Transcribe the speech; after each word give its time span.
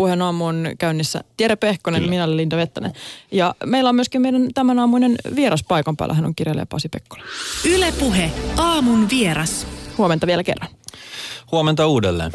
puheen 0.00 0.22
aamu 0.22 0.46
on 0.46 0.68
käynnissä 0.78 1.24
Tiede 1.36 1.56
Pehkonen, 1.56 2.00
Kyllä. 2.00 2.10
minä 2.10 2.24
olen 2.24 2.36
Linda 2.36 2.56
Vettänen. 2.56 2.92
Ja 3.32 3.54
meillä 3.64 3.88
on 3.88 3.94
myöskin 3.94 4.22
meidän 4.22 4.48
tämän 4.54 4.78
aamuinen 4.78 5.16
vieras 5.36 5.64
paikan 5.68 5.96
päällä, 5.96 6.14
hän 6.14 6.24
on 6.24 6.34
kirjailija 6.34 6.66
Pasi 6.66 6.88
Pekkola. 6.88 7.22
Yle 7.64 7.94
aamun 8.56 9.10
vieras. 9.10 9.66
Huomenta 9.98 10.26
vielä 10.26 10.44
kerran. 10.44 10.68
Huomenta 11.52 11.86
uudelleen. 11.86 12.32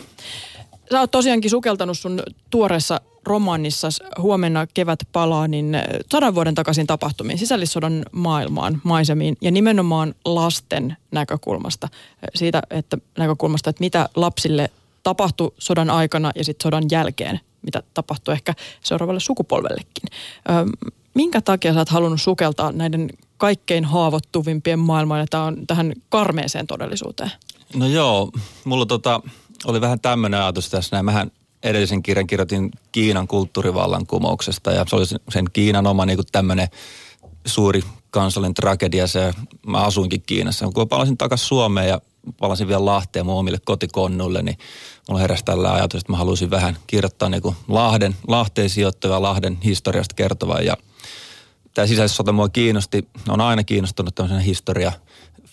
Sä 0.92 1.00
oot 1.00 1.12
tosiaankin 1.12 1.52
sukeltanut 1.52 1.98
sun 1.98 2.24
tuoreessa 2.50 3.02
romaanissa 3.24 3.88
Huomenna 4.22 4.68
kevät 4.74 5.00
palaa, 5.12 5.48
niin 5.48 5.78
sadan 6.12 6.36
vuoden 6.36 6.56
takaisin 6.56 6.88
tapahtumiin, 6.88 7.40
sisällissodan 7.40 8.06
maailmaan, 8.12 8.82
maisemiin 8.84 9.38
ja 9.42 9.52
nimenomaan 9.52 10.16
lasten 10.26 10.98
näkökulmasta. 11.12 11.88
Siitä 12.36 12.62
että 12.70 12.98
näkökulmasta, 13.18 13.70
että 13.70 13.84
mitä 13.84 14.10
lapsille 14.16 14.70
tapahtui 15.06 15.52
sodan 15.58 15.90
aikana 15.90 16.32
ja 16.36 16.44
sitten 16.44 16.64
sodan 16.64 16.84
jälkeen, 16.92 17.40
mitä 17.66 17.84
tapahtui 17.94 18.34
ehkä 18.34 18.54
seuraavalle 18.84 19.20
sukupolvellekin. 19.20 20.10
Minkä 21.14 21.42
takia 21.42 21.74
sä 21.74 21.80
oot 21.80 21.90
halunnut 21.90 22.22
sukeltaa 22.22 22.72
näiden 22.72 23.10
kaikkein 23.38 23.86
haavoittuvimpien 23.86 24.80
maailmaan 24.80 25.20
ja 25.20 25.56
tähän 25.68 25.94
karmeeseen 26.10 26.68
todellisuuteen? 26.68 27.32
No 27.76 27.88
joo, 27.88 28.32
mulla 28.66 28.86
tota, 28.86 29.22
oli 29.66 29.82
vähän 29.82 30.00
tämmöinen 30.00 30.42
ajatus 30.42 30.70
tässä 30.70 30.96
näin. 30.96 31.06
Mähän 31.06 31.32
edellisen 31.64 32.04
kirjan 32.04 32.28
kirjoitin 32.28 32.72
Kiinan 32.92 33.28
kulttuurivallankumouksesta 33.28 34.72
ja 34.72 34.86
se 34.88 34.96
oli 34.96 35.06
sen 35.06 35.46
Kiinan 35.54 35.88
oma 35.88 36.06
niin 36.06 36.20
tämmöinen 36.32 36.68
suuri 37.46 37.82
kansallinen 38.10 38.54
tragedia. 38.54 39.08
Se, 39.08 39.34
mä 39.68 39.78
asuinkin 39.78 40.24
Kiinassa. 40.26 40.70
Kun 40.74 40.90
palasin 40.90 41.18
takaisin 41.18 41.48
Suomeen 41.48 41.90
ja 41.90 42.02
palasin 42.40 42.68
vielä 42.68 42.86
Lahteen 42.86 43.26
mun 43.26 43.36
omille 43.36 43.58
kotikonnuille, 43.66 44.42
niin 44.42 44.58
mulla 45.10 45.22
heräsi 45.22 45.46
tällä 45.46 45.74
ajatus, 45.74 46.02
että 46.02 46.14
mä 46.14 46.18
haluaisin 46.18 46.50
vähän 46.50 46.78
kirjoittaa 46.88 47.30
niin 47.30 47.42
kuin 47.42 47.56
Lahden, 47.68 48.16
Lahteen 48.28 48.70
sijoittavaa 48.70 49.22
Lahden 49.22 49.58
historiasta 49.64 50.16
kertovaa. 50.16 50.62
Ja 50.62 50.78
tämä 51.74 51.88
sisäisessä 51.88 52.32
mua 52.32 52.50
kiinnosti, 52.50 53.08
on 53.30 53.42
aina 53.42 53.64
kiinnostunut 53.64 54.16
tämmöisen 54.16 54.42
historia 54.42 54.92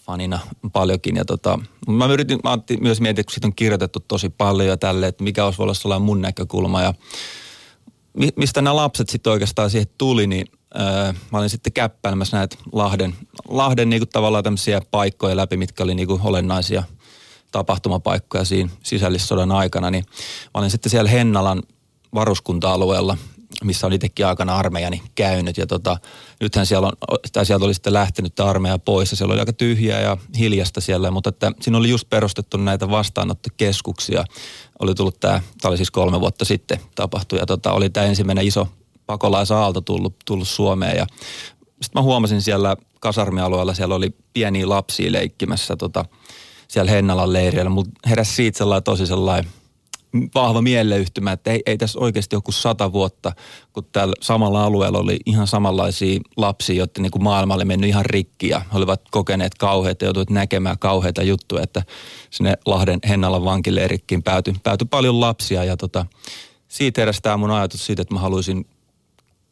fanina 0.06 0.38
paljonkin. 0.72 1.16
Ja 1.16 1.24
tota, 1.24 1.58
mä 1.88 2.06
yritin, 2.06 2.38
mä 2.44 2.58
myös 2.80 3.00
mietin, 3.00 3.24
kun 3.24 3.32
siitä 3.32 3.46
on 3.46 3.54
kirjoitettu 3.54 4.00
tosi 4.08 4.28
paljon 4.28 4.68
ja 4.68 4.76
tälle, 4.76 5.06
että 5.06 5.24
mikä 5.24 5.44
olisi 5.44 5.58
voinut 5.58 5.76
olla 5.84 5.98
mun 5.98 6.20
näkökulma. 6.20 6.82
Ja 6.82 6.94
mistä 8.36 8.62
nämä 8.62 8.76
lapset 8.76 9.08
sitten 9.08 9.32
oikeastaan 9.32 9.70
siihen 9.70 9.88
tuli, 9.98 10.26
niin 10.26 10.46
öö, 10.80 11.12
mä 11.32 11.38
olin 11.38 11.50
sitten 11.50 11.72
käppäilemässä 11.72 12.36
näitä 12.36 12.56
Lahden, 12.72 13.14
Lahden 13.48 13.90
niinku 13.90 14.06
tavallaan 14.06 14.44
tämmöisiä 14.44 14.80
paikkoja 14.90 15.36
läpi, 15.36 15.56
mitkä 15.56 15.84
oli 15.84 15.94
niinku 15.94 16.20
olennaisia 16.24 16.82
tapahtumapaikkoja 17.50 18.44
siinä 18.44 18.70
sisällissodan 18.82 19.52
aikana. 19.52 19.90
Niin 19.90 20.04
mä 20.44 20.58
olin 20.60 20.70
sitten 20.70 20.90
siellä 20.90 21.10
Hennalan 21.10 21.62
varuskunta-alueella– 22.14 23.16
missä 23.64 23.86
on 23.86 23.92
itsekin 23.92 24.26
aikana 24.26 24.56
armeijani 24.56 25.02
käynyt. 25.14 25.58
Ja 25.58 25.66
tota, 25.66 25.98
nythän 26.40 26.66
siellä, 26.66 26.86
on, 26.86 27.18
tai 27.32 27.46
sieltä 27.46 27.64
oli 27.64 27.74
sitten 27.74 27.92
lähtenyt 27.92 28.40
armeija 28.40 28.78
pois 28.78 29.10
ja 29.10 29.16
siellä 29.16 29.32
oli 29.32 29.40
aika 29.40 29.52
tyhjää 29.52 30.00
ja 30.00 30.16
hiljasta 30.38 30.80
siellä. 30.80 31.10
Mutta 31.10 31.28
että 31.28 31.52
siinä 31.60 31.78
oli 31.78 31.90
just 31.90 32.10
perustettu 32.10 32.56
näitä 32.56 32.90
vastaanottokeskuksia. 32.90 34.24
Oli 34.78 34.94
tullut 34.94 35.20
tämä, 35.20 35.40
tämä 35.60 35.70
oli 35.70 35.76
siis 35.76 35.90
kolme 35.90 36.20
vuotta 36.20 36.44
sitten 36.44 36.80
tapahtui 36.94 37.38
ja 37.38 37.46
tota, 37.46 37.72
oli 37.72 37.90
tämä 37.90 38.06
ensimmäinen 38.06 38.46
iso 38.46 38.68
pakolaisaalto 39.06 39.80
tullut, 39.80 40.14
tullut 40.24 40.48
Suomeen. 40.48 40.96
Ja 40.96 41.06
sitten 41.66 42.00
mä 42.00 42.02
huomasin 42.02 42.42
siellä 42.42 42.76
kasarmialueella, 43.00 43.74
siellä 43.74 43.94
oli 43.94 44.10
pieniä 44.32 44.68
lapsia 44.68 45.12
leikkimässä 45.12 45.76
tota, 45.76 46.04
siellä 46.68 46.90
Hennalan 46.90 47.32
leirillä. 47.32 47.70
Mutta 47.70 47.90
heräsi 48.06 48.34
siitä 48.34 48.58
sellainen 48.58 48.84
tosi 48.84 49.06
sellainen 49.06 49.50
vahva 50.34 50.62
mieleyhtymä, 50.62 51.32
että 51.32 51.50
ei, 51.50 51.62
ei 51.66 51.78
tässä 51.78 51.98
oikeasti 51.98 52.36
joku 52.36 52.52
sata 52.52 52.92
vuotta, 52.92 53.32
kun 53.72 53.84
täällä 53.92 54.14
samalla 54.20 54.64
alueella 54.64 54.98
oli 54.98 55.16
ihan 55.26 55.46
samanlaisia 55.46 56.20
lapsia, 56.36 56.76
joiden 56.76 57.02
niin 57.02 57.10
kuin 57.10 57.22
maailma 57.22 57.54
oli 57.54 57.64
mennyt 57.64 57.88
ihan 57.88 58.04
rikki 58.04 58.48
ja 58.48 58.58
he 58.58 58.78
olivat 58.78 59.02
kokeneet 59.10 59.54
kauheita 59.54 60.04
joutuivat 60.04 60.30
näkemään 60.30 60.78
kauheita 60.78 61.22
juttuja, 61.22 61.62
että 61.62 61.82
sinne 62.30 62.58
Lahden 62.66 62.98
Hennalan 63.08 63.44
vankileirikkiin 63.44 64.22
päätyi, 64.22 64.54
päätyi 64.62 64.86
paljon 64.90 65.20
lapsia 65.20 65.64
ja 65.64 65.76
tota, 65.76 66.06
siitä 66.68 67.00
heräsi 67.00 67.22
tämä 67.22 67.36
mun 67.36 67.50
ajatus 67.50 67.86
siitä, 67.86 68.02
että 68.02 68.14
mä 68.14 68.20
haluaisin 68.20 68.66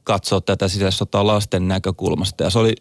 katsoa 0.05 0.41
tätä 0.41 0.69
sisällissotaa 0.69 1.27
lasten 1.27 1.69
näkökulmasta 1.69 2.45
ja 2.45 2.51
se 2.51 2.59
oli 2.59 2.75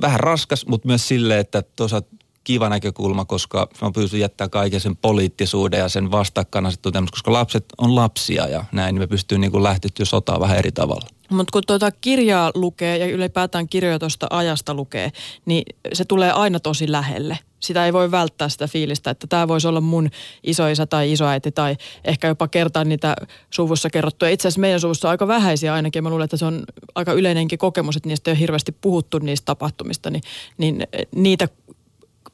vähän 0.00 0.20
raskas, 0.20 0.66
mutta 0.66 0.88
myös 0.88 1.08
silleen, 1.08 1.40
että 1.40 1.62
tuossa 1.76 2.02
kiva 2.44 2.68
näkökulma, 2.68 3.24
koska 3.24 3.68
mä 3.82 3.90
pystyn 3.94 4.20
jättämään 4.20 4.50
kaiken 4.50 4.80
sen 4.80 4.96
poliittisuuden 4.96 5.80
ja 5.80 5.88
sen 5.88 6.10
vastakkainasettelun 6.10 7.08
koska 7.10 7.32
lapset 7.32 7.64
on 7.78 7.94
lapsia 7.94 8.46
ja 8.46 8.64
näin, 8.72 8.94
niin 8.94 9.02
me 9.02 9.06
pystyy 9.06 9.38
niin 9.38 9.62
lähtettyä 9.62 10.06
sotaan 10.06 10.40
vähän 10.40 10.58
eri 10.58 10.72
tavalla. 10.72 11.17
Mutta 11.30 11.52
kun 11.52 11.62
tuota 11.66 11.90
kirjaa 11.90 12.50
lukee 12.54 12.98
ja 12.98 13.06
ylipäätään 13.06 13.68
kirjoja 13.68 13.98
tuosta 13.98 14.26
ajasta 14.30 14.74
lukee, 14.74 15.12
niin 15.46 15.64
se 15.92 16.04
tulee 16.04 16.32
aina 16.32 16.60
tosi 16.60 16.92
lähelle. 16.92 17.38
Sitä 17.60 17.86
ei 17.86 17.92
voi 17.92 18.10
välttää 18.10 18.48
sitä 18.48 18.66
fiilistä, 18.66 19.10
että 19.10 19.26
tämä 19.26 19.48
voisi 19.48 19.68
olla 19.68 19.80
mun 19.80 20.10
isoisä 20.42 20.86
tai 20.86 21.12
isoäiti 21.12 21.52
tai 21.52 21.76
ehkä 22.04 22.28
jopa 22.28 22.48
kertaa 22.48 22.84
niitä 22.84 23.16
suvussa 23.50 23.90
kerrottuja. 23.90 24.30
Itse 24.30 24.48
asiassa 24.48 24.60
meidän 24.60 24.80
suvussa 24.80 25.08
on 25.08 25.10
aika 25.10 25.28
vähäisiä 25.28 25.74
ainakin. 25.74 26.02
Mä 26.02 26.10
luulen, 26.10 26.24
että 26.24 26.36
se 26.36 26.44
on 26.44 26.64
aika 26.94 27.12
yleinenkin 27.12 27.58
kokemus, 27.58 27.96
että 27.96 28.08
niistä 28.08 28.30
ei 28.30 28.32
ole 28.32 28.40
hirveästi 28.40 28.72
puhuttu 28.72 29.18
niistä 29.18 29.44
tapahtumista. 29.44 30.10
Niin, 30.10 30.22
niin 30.58 30.86
niitä 31.14 31.48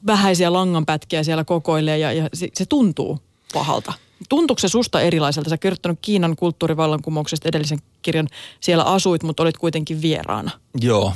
vähäisiä 0.07 0.53
langanpätkiä 0.53 1.23
siellä 1.23 1.43
kokoilee 1.43 1.97
ja, 1.97 2.13
ja 2.13 2.29
se, 2.33 2.47
se 2.53 2.65
tuntuu 2.65 3.19
pahalta. 3.53 3.93
Tuntuuko 4.29 4.59
se 4.59 4.67
susta 4.67 5.01
erilaiselta? 5.01 5.49
Sä 5.49 5.57
kirjoittanut 5.57 5.99
Kiinan 6.01 6.35
kulttuurivallankumouksesta 6.35 7.49
edellisen 7.49 7.79
kirjan. 8.01 8.27
Siellä 8.59 8.83
asuit, 8.83 9.23
mutta 9.23 9.43
olit 9.43 9.57
kuitenkin 9.57 10.01
vieraana. 10.01 10.51
Joo, 10.81 11.13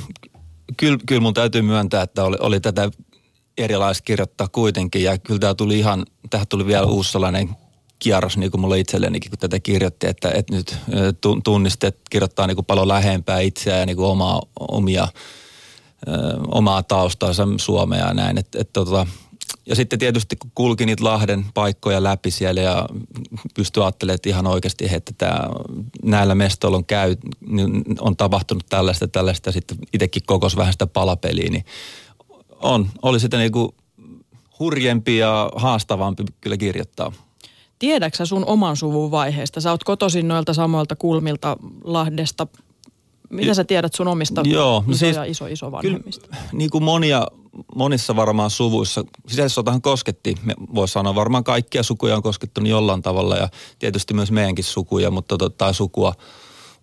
kyllä, 0.76 0.98
kyllä 1.06 1.20
mun 1.20 1.34
täytyy 1.34 1.62
myöntää, 1.62 2.02
että 2.02 2.24
oli, 2.24 2.36
oli 2.40 2.60
tätä 2.60 2.90
erilaista 3.58 4.04
kirjoittaa 4.04 4.48
kuitenkin. 4.48 5.02
Ja 5.02 5.18
kyllä 5.18 5.40
tämä 5.40 5.54
tuli 5.54 5.78
ihan, 5.78 6.06
tähän 6.30 6.46
tuli 6.48 6.66
vielä 6.66 6.86
uusi 6.86 7.12
sellainen 7.12 7.48
kierros 7.98 8.36
niin 8.36 8.50
kuin 8.50 8.60
mulle 8.60 8.78
itsellenikin, 8.78 9.30
kun 9.30 9.38
tätä 9.38 9.60
kirjoitti, 9.60 10.06
että, 10.06 10.30
että 10.34 10.54
nyt 10.54 10.76
tunnisti, 11.44 11.86
että 11.86 12.00
kirjoittaa 12.10 12.46
niin 12.46 12.54
kuin 12.54 12.66
paljon 12.66 12.88
lähempää 12.88 13.40
itseään 13.40 13.80
ja 13.80 13.86
niin 13.86 13.96
kuin 13.96 14.08
omaa, 14.08 14.42
omia 14.68 15.08
omaa 16.48 16.82
taustaansa 16.82 17.48
Suomea 17.56 18.06
ja 18.06 18.14
näin. 18.14 18.38
Et, 18.38 18.54
et, 18.54 18.72
tota, 18.72 19.06
ja 19.66 19.76
sitten 19.76 19.98
tietysti 19.98 20.36
kun 20.36 20.50
kulki 20.54 20.86
niitä 20.86 21.04
Lahden 21.04 21.44
paikkoja 21.54 22.02
läpi 22.02 22.30
siellä 22.30 22.60
ja 22.60 22.88
pystyi 23.54 23.82
ajattelemaan, 23.82 24.14
että 24.14 24.28
ihan 24.28 24.46
oikeasti, 24.46 24.94
että 24.94 25.12
tämä, 25.18 25.40
näillä 26.02 26.34
mestoilla 26.34 26.76
on, 26.76 26.84
käy, 26.84 27.16
niin 27.46 27.84
on 28.00 28.16
tapahtunut 28.16 28.66
tällaista 28.68 29.08
tällaista 29.08 29.48
ja 29.48 29.52
sitten 29.52 29.78
itsekin 29.92 30.22
kokos 30.26 30.56
vähän 30.56 30.72
sitä 30.72 30.86
palapeliä, 30.86 31.50
niin 31.50 31.64
on, 32.62 32.90
oli 33.02 33.20
sitä 33.20 33.36
niinku 33.38 33.74
hurjempi 34.58 35.16
ja 35.16 35.50
haastavampi 35.56 36.24
kyllä 36.40 36.56
kirjoittaa. 36.56 37.12
Tiedäksä 37.78 38.26
sun 38.26 38.44
oman 38.46 38.76
suvun 38.76 39.10
vaiheesta? 39.10 39.60
Sä 39.60 39.70
oot 39.70 39.84
kotoisin 39.84 40.28
noilta 40.28 40.54
samoilta 40.54 40.96
kulmilta 40.96 41.56
Lahdesta, 41.84 42.46
mitä 43.30 43.54
sä 43.54 43.64
tiedät 43.64 43.94
sun 43.94 44.08
omista 44.08 44.42
Joo, 44.44 44.84
no 44.86 44.92
iso 44.92 44.98
siis, 44.98 45.16
iso 45.26 45.46
iso 45.46 45.72
vanhemmista? 45.72 46.26
Kyllä, 46.26 46.42
niin 46.52 46.70
kuin 46.70 46.84
monia, 46.84 47.26
monissa 47.74 48.16
varmaan 48.16 48.50
suvuissa, 48.50 49.04
sisällissotahan 49.28 49.82
kosketti, 49.82 50.34
me 50.42 50.54
voisi 50.74 50.92
sanoa 50.92 51.14
varmaan 51.14 51.44
kaikkia 51.44 51.82
sukuja 51.82 52.16
on 52.16 52.22
koskettu 52.22 52.60
jollain 52.60 53.02
tavalla 53.02 53.36
ja 53.36 53.48
tietysti 53.78 54.14
myös 54.14 54.30
meidänkin 54.30 54.64
sukuja, 54.64 55.10
mutta 55.10 55.38
tota, 55.38 55.72
sukua. 55.72 56.14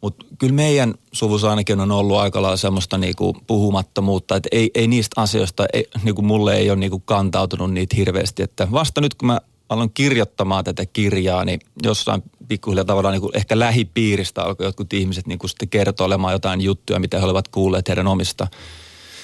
Mutta 0.01 0.25
kyllä 0.37 0.53
meidän 0.53 0.93
suvussa 1.11 1.49
ainakin 1.49 1.79
on 1.79 1.91
ollut 1.91 2.17
aika 2.17 2.41
lailla 2.41 2.57
semmoista 2.57 2.97
niinku 2.97 3.37
puhumattomuutta, 3.47 4.35
että 4.35 4.49
ei, 4.51 4.71
ei 4.75 4.87
niistä 4.87 5.21
asioista, 5.21 5.65
ei, 5.73 5.87
niinku 6.03 6.21
mulle 6.21 6.55
ei 6.55 6.69
ole 6.69 6.79
niinku 6.79 6.99
kantautunut 6.99 7.73
niitä 7.73 7.95
hirveästi. 7.95 8.43
Että 8.43 8.67
vasta 8.71 9.01
nyt 9.01 9.15
kun 9.15 9.27
mä 9.27 9.39
aloin 9.69 9.93
kirjoittamaan 9.93 10.63
tätä 10.63 10.85
kirjaa, 10.85 11.45
niin 11.45 11.59
jossain 11.83 12.23
pikkuhiljaa 12.47 12.85
tavallaan 12.85 13.13
niin 13.13 13.21
kuin 13.21 13.37
ehkä 13.37 13.59
lähipiiristä 13.59 14.43
alkoi 14.43 14.65
jotkut 14.65 14.93
ihmiset 14.93 15.27
niin 15.27 15.39
kuin 15.39 15.49
sitten 15.49 15.69
kertoilemaan 15.69 16.33
jotain 16.33 16.61
juttuja, 16.61 16.99
mitä 16.99 17.19
he 17.19 17.25
olivat 17.25 17.47
kuulleet 17.47 17.87
heidän 17.87 18.07
omista 18.07 18.47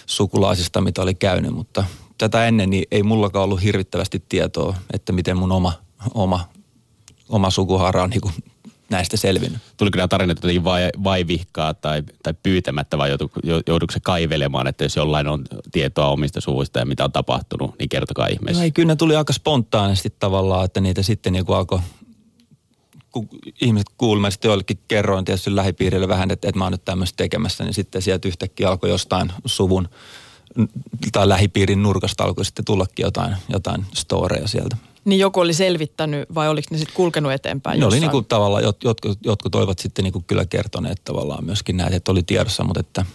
sukulaisista, 0.05 0.81
mitä 0.81 1.01
oli 1.01 1.15
käynyt. 1.15 1.51
Mutta 1.51 1.83
tätä 2.17 2.47
ennen 2.47 2.69
niin 2.69 2.85
ei 2.91 3.03
mullakaan 3.03 3.43
ollut 3.43 3.63
hirvittävästi 3.63 4.23
tietoa, 4.29 4.75
että 4.93 5.13
miten 5.13 5.37
mun 5.37 5.51
oma, 5.51 5.73
oma, 6.13 6.49
oma 7.29 7.49
sukuhara 7.49 8.03
on 8.03 8.09
niin 8.09 8.21
kuin 8.21 8.33
näistä 8.93 9.17
selvinnyt. 9.17 9.61
Tuliko 9.77 9.97
nämä 9.97 10.07
tarinat 10.07 10.37
jotenkin 10.37 10.63
vai, 10.63 10.89
vaivihkaa 11.03 11.73
tai, 11.73 12.03
tai 12.23 12.33
pyytämättä 12.43 12.97
vai 12.97 13.09
joudutko 13.67 13.93
se 13.93 13.99
kaivelemaan, 13.99 14.67
että 14.67 14.83
jos 14.83 14.95
jollain 14.95 15.27
on 15.27 15.43
tietoa 15.71 16.07
omista 16.07 16.41
suvuista 16.41 16.79
ja 16.79 16.85
mitä 16.85 17.03
on 17.03 17.11
tapahtunut, 17.11 17.75
niin 17.79 17.89
kertokaa 17.89 18.27
ihmeessä. 18.27 18.59
No 18.59 18.63
ei, 18.63 18.71
kyllä 18.71 18.87
ne 18.87 18.95
tuli 18.95 19.15
aika 19.15 19.33
spontaanisti 19.33 20.13
tavallaan, 20.19 20.65
että 20.65 20.81
niitä 20.81 21.03
sitten 21.03 21.33
niin 21.33 21.45
alkoi 21.47 21.79
kun 23.11 23.29
ihmiset 23.61 23.87
kuulimme, 23.97 24.31
sitten 24.31 24.49
joillekin 24.49 24.79
kerroin 24.87 25.25
tietysti 25.25 25.55
lähipiirille 25.55 26.07
vähän, 26.07 26.31
että, 26.31 26.47
että 26.47 26.59
mä 26.59 26.65
oon 26.65 26.71
nyt 26.71 26.85
tämmöistä 26.85 27.17
tekemässä, 27.17 27.63
niin 27.63 27.73
sitten 27.73 28.01
sieltä 28.01 28.27
yhtäkkiä 28.27 28.69
alkoi 28.69 28.89
jostain 28.89 29.31
suvun 29.45 29.89
tai 31.11 31.29
lähipiirin 31.29 31.83
nurkasta 31.83 32.23
alkoi 32.23 32.45
sitten 32.45 32.65
tullakin 32.65 33.03
jotain, 33.03 33.35
jotain 33.49 33.85
storeja 33.93 34.47
sieltä. 34.47 34.75
Niin 35.05 35.19
joku 35.19 35.39
oli 35.39 35.53
selvittänyt 35.53 36.35
vai 36.35 36.49
oliko 36.49 36.67
ne 36.71 36.77
sitten 36.77 36.95
kulkenut 36.95 37.31
eteenpäin 37.31 37.79
Ne 37.79 37.85
oli 37.85 37.99
niin 37.99 38.11
kuin 38.11 38.25
tavallaan, 38.25 38.63
jot, 38.63 38.83
jotkut, 38.83 39.19
jotkut 39.25 39.51
toivat 39.51 39.79
sitten 39.79 40.03
niin 40.03 40.13
kuin 40.13 40.25
kyllä 40.27 40.45
kertoneet 40.45 41.01
tavallaan 41.03 41.45
myöskin 41.45 41.77
näitä, 41.77 41.95
että 41.95 42.11
oli 42.11 42.23
tiedossa, 42.23 42.63
mutta 42.63 42.79
että 42.79 43.05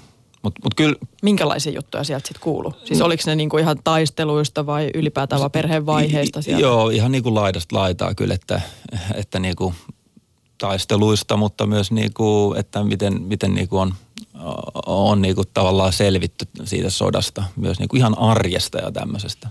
mutta 0.43 0.61
mut 0.65 0.75
kyllä 0.75 0.95
Minkälaisia 1.23 1.73
juttuja 1.73 2.05
sieltä 2.05 2.29
sitten 2.29 2.43
kuuluu? 2.43 2.73
Siis 2.85 3.01
oliko 3.01 3.23
ne 3.27 3.37
niinku 3.37 3.59
ihan 3.59 3.79
taisteluista 3.85 4.67
vai 4.67 4.91
ylipäätään 4.95 5.41
vaan 5.41 5.51
perheen 5.51 5.87
vaiheista 5.87 6.43
sieltä? 6.43 6.63
Joo, 6.63 6.91
ihan 6.91 7.13
niin 7.13 7.23
kuin 7.23 7.35
laidasta 7.35 7.77
laitaa 7.77 8.15
kyllä, 8.15 8.35
että, 8.35 8.61
että 9.15 9.39
niin 9.39 9.57
kuin 9.57 9.75
taisteluista, 10.59 11.37
mutta 11.37 11.67
myös 11.67 11.93
niin 11.93 12.15
kuin, 12.15 12.59
että 12.59 12.85
miten, 12.85 13.23
miten 13.23 13.55
niin 13.55 13.69
kuin 13.69 13.81
on, 13.81 13.95
on 14.87 15.23
niin 15.23 15.35
kuin 15.35 15.49
tavallaan 15.55 15.93
selvitty 15.93 16.49
siitä 16.65 16.91
sodasta, 16.91 17.45
myös 17.57 17.79
niin 17.79 17.89
kuin 17.89 17.99
ihan 17.99 18.19
arjesta 18.19 18.79
ja 18.79 18.93
tämmöisestä. 18.93 19.49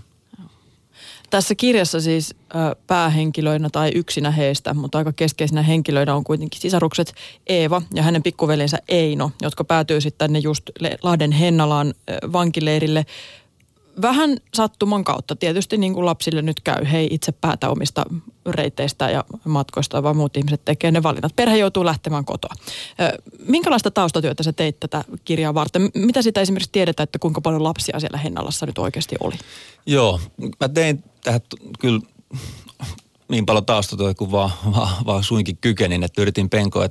Tässä 1.30 1.54
kirjassa 1.54 2.00
siis 2.00 2.34
päähenkilöinä 2.86 3.68
tai 3.72 3.90
yksinä 3.94 4.30
heistä, 4.30 4.74
mutta 4.74 4.98
aika 4.98 5.12
keskeisinä 5.12 5.62
henkilöinä 5.62 6.14
on 6.14 6.24
kuitenkin 6.24 6.60
sisarukset 6.60 7.14
Eeva 7.46 7.82
ja 7.94 8.02
hänen 8.02 8.22
pikkuvelinsä 8.22 8.78
Eino, 8.88 9.30
jotka 9.42 9.64
päätyy 9.64 10.00
sitten 10.00 10.18
tänne 10.18 10.38
just 10.38 10.70
Lahden 11.02 11.32
Hennalaan 11.32 11.94
vankileirille 12.32 13.06
vähän 14.02 14.36
sattuman 14.54 15.04
kautta. 15.04 15.36
Tietysti 15.36 15.76
niin 15.76 15.94
kuin 15.94 16.06
lapsille 16.06 16.42
nyt 16.42 16.60
käy, 16.60 16.84
he 16.92 17.04
itse 17.10 17.32
päätä 17.32 17.70
omista 17.70 18.04
reiteistä 18.46 19.10
ja 19.10 19.24
matkoista, 19.44 20.02
vaan 20.02 20.16
muut 20.16 20.36
ihmiset 20.36 20.64
tekee 20.64 20.90
ne 20.90 21.02
valinnat. 21.02 21.36
Perhe 21.36 21.56
joutuu 21.56 21.84
lähtemään 21.84 22.24
kotoa. 22.24 22.54
Minkälaista 23.46 23.90
taustatyötä 23.90 24.42
sä 24.42 24.52
teit 24.52 24.80
tätä 24.80 25.04
kirjaa 25.24 25.54
varten? 25.54 25.90
Mitä 25.94 26.22
sitä 26.22 26.40
esimerkiksi 26.40 26.72
tiedetään, 26.72 27.04
että 27.04 27.18
kuinka 27.18 27.40
paljon 27.40 27.64
lapsia 27.64 28.00
siellä 28.00 28.18
Hennalassa 28.18 28.66
nyt 28.66 28.78
oikeasti 28.78 29.16
oli? 29.20 29.34
Joo, 29.86 30.20
mä 30.60 30.68
tein 30.68 31.04
tähän 31.28 31.40
kyllä 31.78 32.00
niin 33.28 33.46
paljon 33.46 33.66
taustatyötä 33.66 34.14
kuin 34.14 34.30
vaan, 34.30 34.50
vaan, 34.74 35.06
vaan 35.06 35.24
suinkin 35.24 35.56
kykenin, 35.60 36.04
että 36.04 36.22
yritin 36.22 36.50
penkoa. 36.50 36.88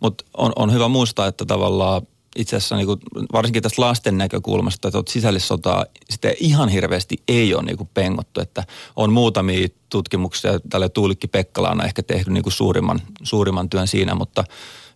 Mutta 0.00 0.24
on, 0.36 0.52
on 0.56 0.72
hyvä 0.72 0.88
muistaa, 0.88 1.26
että 1.26 1.44
tavallaan 1.44 2.02
itse 2.36 2.56
asiassa 2.56 2.76
niin 2.76 2.86
kuin, 2.86 3.00
varsinkin 3.32 3.62
tästä 3.62 3.82
lasten 3.82 4.18
näkökulmasta, 4.18 4.88
että 4.88 4.96
tuota 4.96 5.12
sisällissotaa 5.12 5.86
sitä 6.10 6.32
ihan 6.40 6.68
hirveästi 6.68 7.16
ei 7.28 7.54
ole 7.54 7.62
niin 7.62 7.76
kuin 7.76 7.90
pengottu. 7.94 8.40
Että 8.40 8.64
on 8.96 9.12
muutamia 9.12 9.68
tutkimuksia, 9.88 10.60
tällä 10.70 10.88
Tuulikki 10.88 11.28
Pekkala 11.28 11.70
on 11.70 11.84
ehkä 11.84 12.02
tehnyt 12.02 12.28
niin 12.28 12.42
kuin 12.42 12.52
suurimman, 12.52 13.00
suurimman 13.22 13.70
työn 13.70 13.86
siinä, 13.86 14.14
mutta 14.14 14.44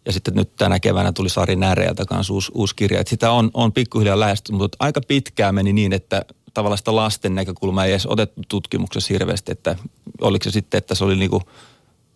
ja 0.06 0.12
sitten 0.12 0.34
nyt 0.34 0.56
tänä 0.56 0.80
keväänä 0.80 1.12
tuli 1.12 1.28
Sari 1.28 1.56
Näreeltä 1.56 2.04
kanssa 2.04 2.32
uusi, 2.32 2.52
uusi 2.54 2.76
kirja. 2.76 3.00
Että 3.00 3.10
sitä 3.10 3.30
on, 3.30 3.50
on 3.54 3.72
pikkuhiljaa 3.72 4.20
lähestynyt, 4.20 4.58
mutta 4.58 4.76
aika 4.80 5.00
pitkään 5.08 5.54
meni 5.54 5.72
niin, 5.72 5.92
että 5.92 6.24
tavallaan 6.54 6.78
sitä 6.78 6.96
lasten 6.96 7.34
näkökulmaa 7.34 7.84
ei 7.84 7.92
edes 7.92 8.06
otettu 8.06 8.42
tutkimuksessa 8.48 9.14
hirveästi, 9.14 9.52
että 9.52 9.76
oliko 10.20 10.44
se 10.44 10.50
sitten, 10.50 10.78
että 10.78 10.94
se 10.94 11.04
oli 11.04 11.16
niinku 11.16 11.42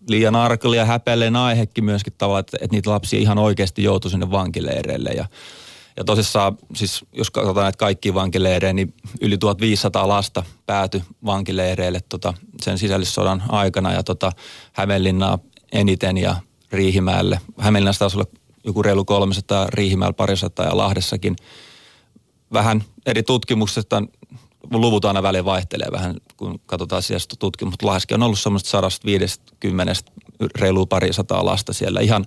liian 0.09 0.37
arkeli 0.37 0.77
ja 0.77 0.85
häpeälleen 0.85 1.37
aihekin 1.37 1.85
myöskin 1.85 2.13
tavallaan, 2.19 2.41
että, 2.41 2.59
että 2.61 2.77
niitä 2.77 2.91
lapsia 2.91 3.21
ihan 3.21 3.39
oikeasti 3.39 3.83
joutui 3.83 4.11
sinne 4.11 4.31
vankileireille 4.31 5.11
ja 5.11 5.25
ja 5.99 6.05
tosissaan, 6.05 6.59
siis 6.75 7.05
jos 7.13 7.31
katsotaan 7.31 7.65
näitä 7.65 7.77
kaikkia 7.77 8.15
vankileirejä, 8.15 8.73
niin 8.73 8.95
yli 9.21 9.39
1500 9.39 10.09
lasta 10.09 10.45
päätyi 10.67 11.03
vankileireille 11.25 12.01
tota, 12.09 12.35
sen 12.63 12.79
sisällissodan 12.79 13.43
aikana 13.49 13.93
ja 13.93 14.03
tota, 14.03 14.33
Hämeenlinnaa 14.73 15.39
eniten 15.73 16.19
ja 16.19 16.37
Riihimäelle. 16.73 17.41
Hämeenlinnassa 17.59 17.99
taisi 17.99 18.17
olla 18.17 18.27
joku 18.65 18.83
reilu 18.83 19.05
300, 19.05 19.67
Riihimäellä 19.71 20.13
parisataa 20.13 20.67
ja 20.67 20.77
Lahdessakin. 20.77 21.37
Vähän 22.53 22.85
eri 23.07 23.23
tutkimuksista 23.23 24.03
luvut 24.71 25.05
aina 25.05 25.23
väliin 25.23 25.45
vaihtelee 25.45 25.89
vähän, 25.93 26.17
kun 26.37 26.61
katsotaan 26.67 27.03
sieltä 27.03 27.35
tutkimusta. 27.39 27.87
Lahdessakin 27.87 28.15
on 28.15 28.23
ollut 28.23 28.39
semmoista 28.39 28.71
150 28.71 29.95
reilu 30.55 30.87
parisataa 30.87 31.45
lasta 31.45 31.73
siellä 31.73 32.01
ihan, 32.01 32.27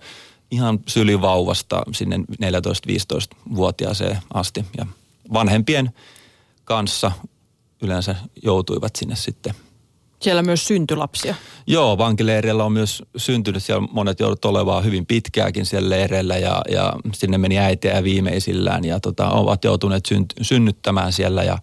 ihan 0.52 0.80
sylivauvasta 0.88 1.84
sinne 1.94 2.18
14-15-vuotiaaseen 2.18 4.18
asti. 4.34 4.66
Ja 4.78 4.86
vanhempien 5.34 5.92
kanssa 6.66 7.12
yleensä 7.82 8.16
joutuivat 8.44 8.96
sinne 8.96 9.16
sitten 9.16 9.54
Siellä 10.22 10.42
myös 10.42 10.68
syntyi 10.68 10.98
lapsia. 10.98 11.36
Joo, 11.68 11.98
vankileireillä 11.98 12.64
on 12.64 12.72
myös 12.72 13.04
syntynyt, 13.18 13.64
siellä 13.64 13.88
monet 13.92 14.20
joudut 14.20 14.46
olemaan 14.46 14.84
hyvin 14.84 15.06
pitkääkin 15.06 15.66
siellä 15.66 15.90
leireillä 15.90 16.38
ja, 16.38 16.62
ja 16.72 16.94
sinne 17.14 17.38
meni 17.38 17.60
äitiä 17.60 18.04
viimeisillään 18.04 18.86
ja 18.86 19.00
tota, 19.00 19.30
ovat 19.30 19.64
joutuneet 19.64 20.06
synt, 20.06 20.34
synnyttämään 20.42 21.14
siellä 21.14 21.44
ja, 21.44 21.58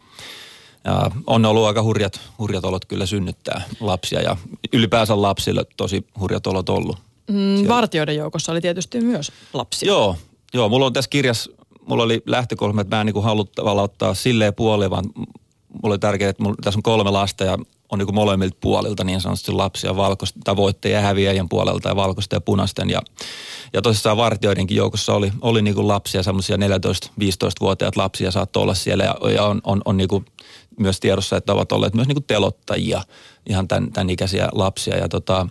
ja 0.84 1.10
on 1.26 1.44
ollut 1.44 1.66
aika 1.66 1.82
hurjat, 1.82 2.20
hurjat 2.38 2.64
olot 2.64 2.84
kyllä 2.84 3.06
synnyttää 3.06 3.62
lapsia 3.81 4.22
ja 4.22 4.37
ylipäänsä 4.72 5.22
lapsille 5.22 5.64
tosi 5.76 6.06
hurjat 6.20 6.46
olot 6.46 6.69
ollut. 6.69 6.99
Mm, 7.31 7.69
vartijoiden 7.69 8.16
joukossa 8.16 8.52
oli 8.52 8.60
tietysti 8.60 9.00
myös 9.00 9.32
lapsia. 9.52 9.87
Joo, 9.87 10.16
joo, 10.55 10.69
mulla 10.69 10.87
on 10.87 10.93
tässä 10.93 11.10
kirjassa, 11.10 11.50
mulla 11.87 12.02
oli 12.02 12.22
lähtökohta, 12.26 12.81
että 12.81 12.96
mä 12.96 13.00
en 13.00 13.06
niin 13.06 13.49
tavallaan 13.55 13.84
ottaa 13.84 14.14
silleen 14.14 14.55
puoleen, 14.55 14.90
vaan 14.90 15.05
mulla 15.82 15.94
oli 15.94 15.99
tärkeää, 15.99 16.31
että 16.31 16.43
mulla, 16.43 16.56
tässä 16.62 16.78
on 16.78 16.82
kolme 16.82 17.10
lasta 17.10 17.44
ja 17.44 17.58
on 17.90 17.99
niin 17.99 18.14
molemmilta 18.14 18.56
puolilta 18.61 19.05
niin 19.05 19.20
sanotusti 19.20 19.52
lapsia 19.52 19.96
valkoista, 19.96 20.40
tai 20.44 20.93
ja 20.93 21.00
häviäjien 21.00 21.49
puolelta 21.49 21.88
ja 21.88 21.96
valkoista 21.96 22.37
ja 22.37 22.40
punaisten. 22.40 22.90
Ja, 22.90 23.02
ja 23.73 23.82
tosissaan 23.82 24.17
vartioidenkin 24.17 24.76
joukossa 24.76 25.14
oli, 25.14 25.32
oli 25.40 25.62
niin 25.62 25.88
lapsia, 25.88 26.23
semmoisia 26.23 26.56
14-15-vuotiaat 26.56 27.96
lapsia 27.96 28.31
saattoi 28.31 28.62
olla 28.62 28.75
siellä 28.75 29.05
ja, 29.05 29.31
ja 29.35 29.44
on, 29.44 29.61
on, 29.64 29.82
on 29.85 29.96
niin 29.96 30.08
myös 30.79 31.00
tiedossa, 31.00 31.37
että 31.37 31.52
ovat 31.52 31.73
olleet 31.73 31.94
myös 31.94 32.08
niin 32.08 32.25
telottajia, 32.25 33.02
ihan 33.49 33.69
tämän, 33.69 33.93
tämän 33.93 34.11
ikäisiä 34.11 34.49
lapsia. 34.52 34.96
Ja 34.96 35.08
tota, 35.08 35.46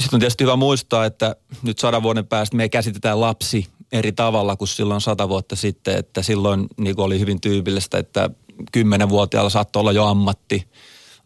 sitten 0.00 0.16
on 0.16 0.20
tietysti 0.20 0.44
hyvä 0.44 0.56
muistaa, 0.56 1.04
että 1.04 1.36
nyt 1.62 1.78
sadan 1.78 2.02
vuoden 2.02 2.26
päästä 2.26 2.56
me 2.56 2.68
käsitetään 2.68 3.20
lapsi 3.20 3.66
eri 3.92 4.12
tavalla 4.12 4.56
kuin 4.56 4.68
silloin 4.68 5.00
sata 5.00 5.28
vuotta 5.28 5.56
sitten, 5.56 5.96
että 5.96 6.22
silloin 6.22 6.66
niin 6.76 7.00
oli 7.00 7.20
hyvin 7.20 7.40
tyypillistä, 7.40 7.98
että 7.98 8.30
kymmenenvuotiaalla 8.72 9.50
saattoi 9.50 9.80
olla 9.80 9.92
jo 9.92 10.04
ammatti, 10.04 10.68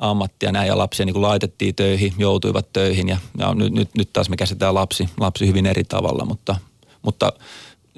ammatti 0.03 0.47
ja 0.47 0.53
näin, 0.53 0.69
ja 0.69 0.79
lapsia 0.79 1.07
niin 1.07 1.15
kuin 1.15 1.23
laitettiin 1.23 1.75
töihin, 1.75 2.13
joutuivat 2.19 2.73
töihin, 2.73 3.09
ja, 3.09 3.17
ja 3.39 3.55
nyt, 3.55 3.73
nyt, 3.73 3.89
nyt 3.97 4.13
taas 4.13 4.29
me 4.29 4.37
käsitellään 4.37 4.75
lapsi, 4.75 5.09
lapsi 5.21 5.47
hyvin 5.47 5.67
eri 5.67 5.85
tavalla, 5.85 6.25
mutta, 6.25 6.57
mutta 7.03 7.33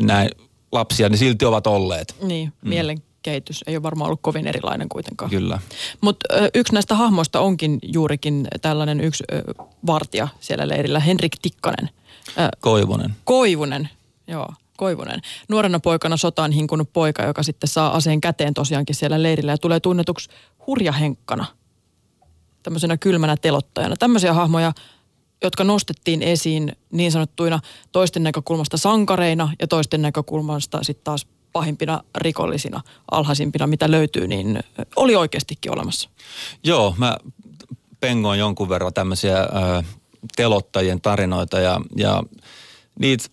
näin 0.00 0.30
lapsia 0.72 1.08
ne 1.08 1.16
silti 1.16 1.44
ovat 1.44 1.66
olleet. 1.66 2.16
Niin, 2.22 2.52
mielenkehitys 2.64 3.64
ei 3.66 3.76
ole 3.76 3.82
varmaan 3.82 4.06
ollut 4.06 4.20
kovin 4.22 4.46
erilainen 4.46 4.88
kuitenkaan. 4.88 5.30
Kyllä. 5.30 5.58
Mutta 6.00 6.28
yksi 6.54 6.72
näistä 6.72 6.94
hahmoista 6.94 7.40
onkin 7.40 7.78
juurikin 7.82 8.48
tällainen 8.62 9.00
yksi 9.00 9.24
ö, 9.32 9.42
vartija 9.86 10.28
siellä 10.40 10.68
leirillä, 10.68 11.00
Henrik 11.00 11.36
Tikkanen. 11.42 11.90
Ö, 12.28 12.48
Koivunen. 12.60 13.14
Koivunen, 13.24 13.88
joo. 14.28 14.48
Koivunen. 14.76 15.20
Nuorena 15.48 15.80
poikana 15.80 16.16
sotaan 16.16 16.52
hinkunut 16.52 16.92
poika, 16.92 17.22
joka 17.22 17.42
sitten 17.42 17.68
saa 17.68 17.94
aseen 17.94 18.20
käteen 18.20 18.54
tosiaankin 18.54 18.94
siellä 18.94 19.22
leirillä 19.22 19.52
ja 19.52 19.58
tulee 19.58 19.80
tunnetuksi 19.80 20.30
hurjahenkkana. 20.66 21.46
Tämmöisenä 22.64 22.96
kylmänä 22.96 23.36
telottajana. 23.36 23.96
Tämmöisiä 23.96 24.32
hahmoja, 24.32 24.72
jotka 25.42 25.64
nostettiin 25.64 26.22
esiin 26.22 26.72
niin 26.92 27.12
sanottuina 27.12 27.60
toisten 27.92 28.22
näkökulmasta 28.22 28.76
sankareina 28.76 29.52
ja 29.60 29.66
toisten 29.66 30.02
näkökulmasta 30.02 30.82
sitten 30.82 31.04
taas 31.04 31.26
pahimpina 31.52 32.02
rikollisina, 32.16 32.80
alhaisimpina, 33.10 33.66
mitä 33.66 33.90
löytyy, 33.90 34.26
niin 34.26 34.60
oli 34.96 35.16
oikeastikin 35.16 35.72
olemassa. 35.72 36.08
Joo, 36.64 36.94
mä 36.98 37.16
pengoin 38.00 38.40
jonkun 38.40 38.68
verran 38.68 38.92
tämmöisiä 38.94 39.36
telottajien 40.36 41.00
tarinoita 41.00 41.60
ja, 41.60 41.80
ja 41.96 42.22
niitä 42.98 43.24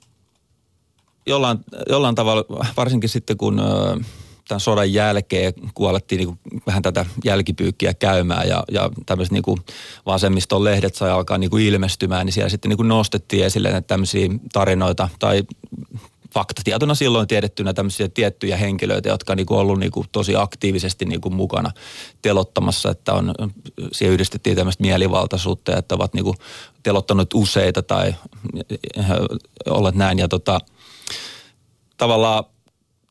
jollain, 1.28 1.60
jollain 1.90 2.16
tavalla, 2.16 2.66
varsinkin 2.78 3.10
sitten 3.10 3.38
kun 3.38 3.62
tämän 4.52 4.60
sodan 4.60 4.94
jälkeen 4.94 5.54
kuolettiin 5.74 6.18
niin 6.18 6.28
kuin 6.28 6.40
vähän 6.68 6.82
tätä 6.82 7.06
jälkipyykkiä 7.26 7.94
käymään 7.94 8.48
ja, 8.48 8.64
ja 8.72 8.90
tämmöiset 9.06 9.32
niin 9.32 9.64
vasemmiston 10.06 10.64
lehdet 10.64 10.96
sai 10.96 11.12
alkaa 11.12 11.38
niin 11.38 11.50
kuin 11.50 11.66
ilmestymään, 11.66 12.26
niin 12.26 12.34
siellä 12.34 12.50
sitten 12.50 12.70
niin 12.70 12.78
kuin 12.78 12.88
nostettiin 12.88 13.46
esille 13.46 13.72
näitä 13.72 13.88
tämmöisiä 13.88 14.30
tarinoita 14.54 15.10
tai 15.20 15.44
faktatietona 16.34 16.96
silloin 16.96 17.28
tiedettynä 17.28 17.74
tämmöisiä 17.74 18.10
tiettyjä 18.10 18.58
henkilöitä, 18.58 19.10
jotka 19.10 19.34
on 19.34 19.38
niin 19.38 19.48
ollut 19.50 19.80
niin 19.80 19.92
kuin 19.92 20.08
tosi 20.12 20.36
aktiivisesti 20.36 21.06
niin 21.06 21.22
kuin 21.22 21.36
mukana 21.36 21.72
telottamassa, 22.22 22.92
että 22.92 23.14
on, 23.14 23.34
siihen 23.92 24.14
yhdistettiin 24.14 24.56
tämmöistä 24.56 24.82
mielivaltaisuutta, 24.82 25.78
että 25.78 25.96
ovat 25.96 26.14
niin 26.14 26.24
kuin 26.24 26.38
telottanut 26.84 27.34
useita 27.34 27.82
tai 27.82 28.16
olleet 29.70 29.96
näin. 29.96 30.20
Ja 30.20 30.28
tota, 30.28 30.60
tavallaan 31.98 32.44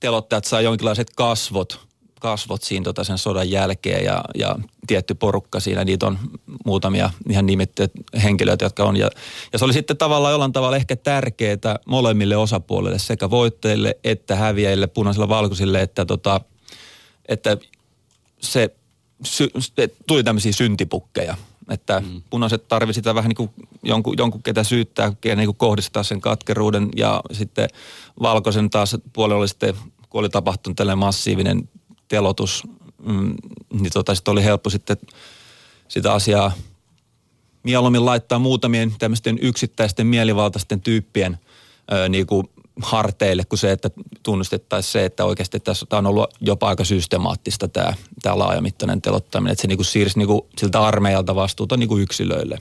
telottajat 0.01 0.45
saa 0.45 0.61
jonkinlaiset 0.61 1.11
kasvot, 1.17 1.81
kasvot 2.21 2.63
siinä 2.63 2.85
tota 2.85 3.05
sen 3.05 3.19
sodan 3.19 3.51
jälkeen 3.51 4.05
ja, 4.05 4.25
ja 4.35 4.57
tietty 4.87 5.15
porukka 5.15 5.61
siinä, 5.61 5.85
niitä 5.85 6.07
on 6.07 6.19
muutamia 6.65 7.11
ihan 7.31 7.47
nimettyjä 7.47 7.89
henkilöitä, 8.23 8.65
jotka 8.65 8.85
on. 8.85 8.97
Ja, 8.97 9.11
ja 9.53 9.59
se 9.59 9.65
oli 9.65 9.73
sitten 9.73 9.97
tavallaan 9.97 10.33
jollain 10.33 10.53
tavalla 10.53 10.77
ehkä 10.77 10.97
tärkeää 10.97 11.79
molemmille 11.87 12.37
osapuolille, 12.37 12.99
sekä 12.99 13.31
voittajille 13.31 13.97
että 14.05 14.37
häviäjille, 14.37 14.87
punaisilla 14.87 15.29
valkoisille, 15.29 15.83
että, 15.83 16.05
tota, 16.05 16.41
että 17.29 17.57
se 18.41 18.71
sy, 19.25 19.51
tuli 20.07 20.25
tämmöisiä 20.25 20.53
syntipukkeja 20.53 21.37
Että 21.71 22.01
mm. 22.01 22.23
punaiset 22.31 22.69
tarvi 22.69 22.93
sitä 22.93 23.15
vähän 23.15 23.29
niin 23.29 23.37
kuin 23.37 23.51
jonkun, 23.83 24.15
jonkun 24.19 24.43
ketä 24.43 24.65
syyttää, 24.65 25.13
ja 25.25 25.37
niin 25.37 25.47
kuin 25.47 25.57
kohdistaa 25.57 26.03
sen 26.03 26.21
katkeruuden 26.21 26.89
ja 26.97 27.21
sitten 27.33 27.69
valkoisen 28.23 28.71
taas 28.71 28.97
puolella 29.13 29.41
oli 29.41 29.49
sitten, 29.49 29.75
kun 30.11 30.19
oli 30.19 30.29
tapahtunut 30.29 30.77
tällainen 30.77 30.99
massiivinen 30.99 31.69
telotus, 32.09 32.63
mm, 33.03 33.35
niin 33.73 33.93
tota, 33.93 34.15
sitten 34.15 34.33
oli 34.33 34.45
helppo 34.45 34.71
sitten 34.71 34.97
sitä 35.89 36.13
asiaa 36.13 36.53
mieluummin 37.63 38.07
laittaa 38.07 38.39
muutamien 38.39 38.93
tämmöisten 38.99 39.39
yksittäisten 39.43 40.07
mielivaltaisten 40.07 40.81
tyyppien 40.81 41.39
ö, 41.93 42.09
niin 42.09 42.27
kuin 42.27 42.51
harteille 42.83 43.45
kuin 43.45 43.59
se, 43.59 43.73
että 43.73 43.91
tunnustettaisiin 44.23 44.93
se, 44.93 45.05
että 45.05 45.25
oikeasti 45.25 45.61
tässä 45.61 45.87
on 45.93 46.07
ollut 46.07 46.35
jopa 46.41 46.69
aika 46.69 46.85
systemaattista 46.85 47.69
tämä, 47.69 47.95
tämä 48.23 48.39
laajamittainen 48.39 49.03
telottaminen, 49.03 49.53
että 49.53 49.63
se 49.63 49.69
niin 49.69 49.79
kuin 49.79 49.87
siirsi 49.87 50.19
niin 50.19 50.27
kuin 50.27 50.41
siltä 50.59 50.81
armeijalta 50.81 51.35
vastuuta 51.35 51.77
niin 51.77 51.89
kuin 51.89 52.03
yksilöille. 52.03 52.59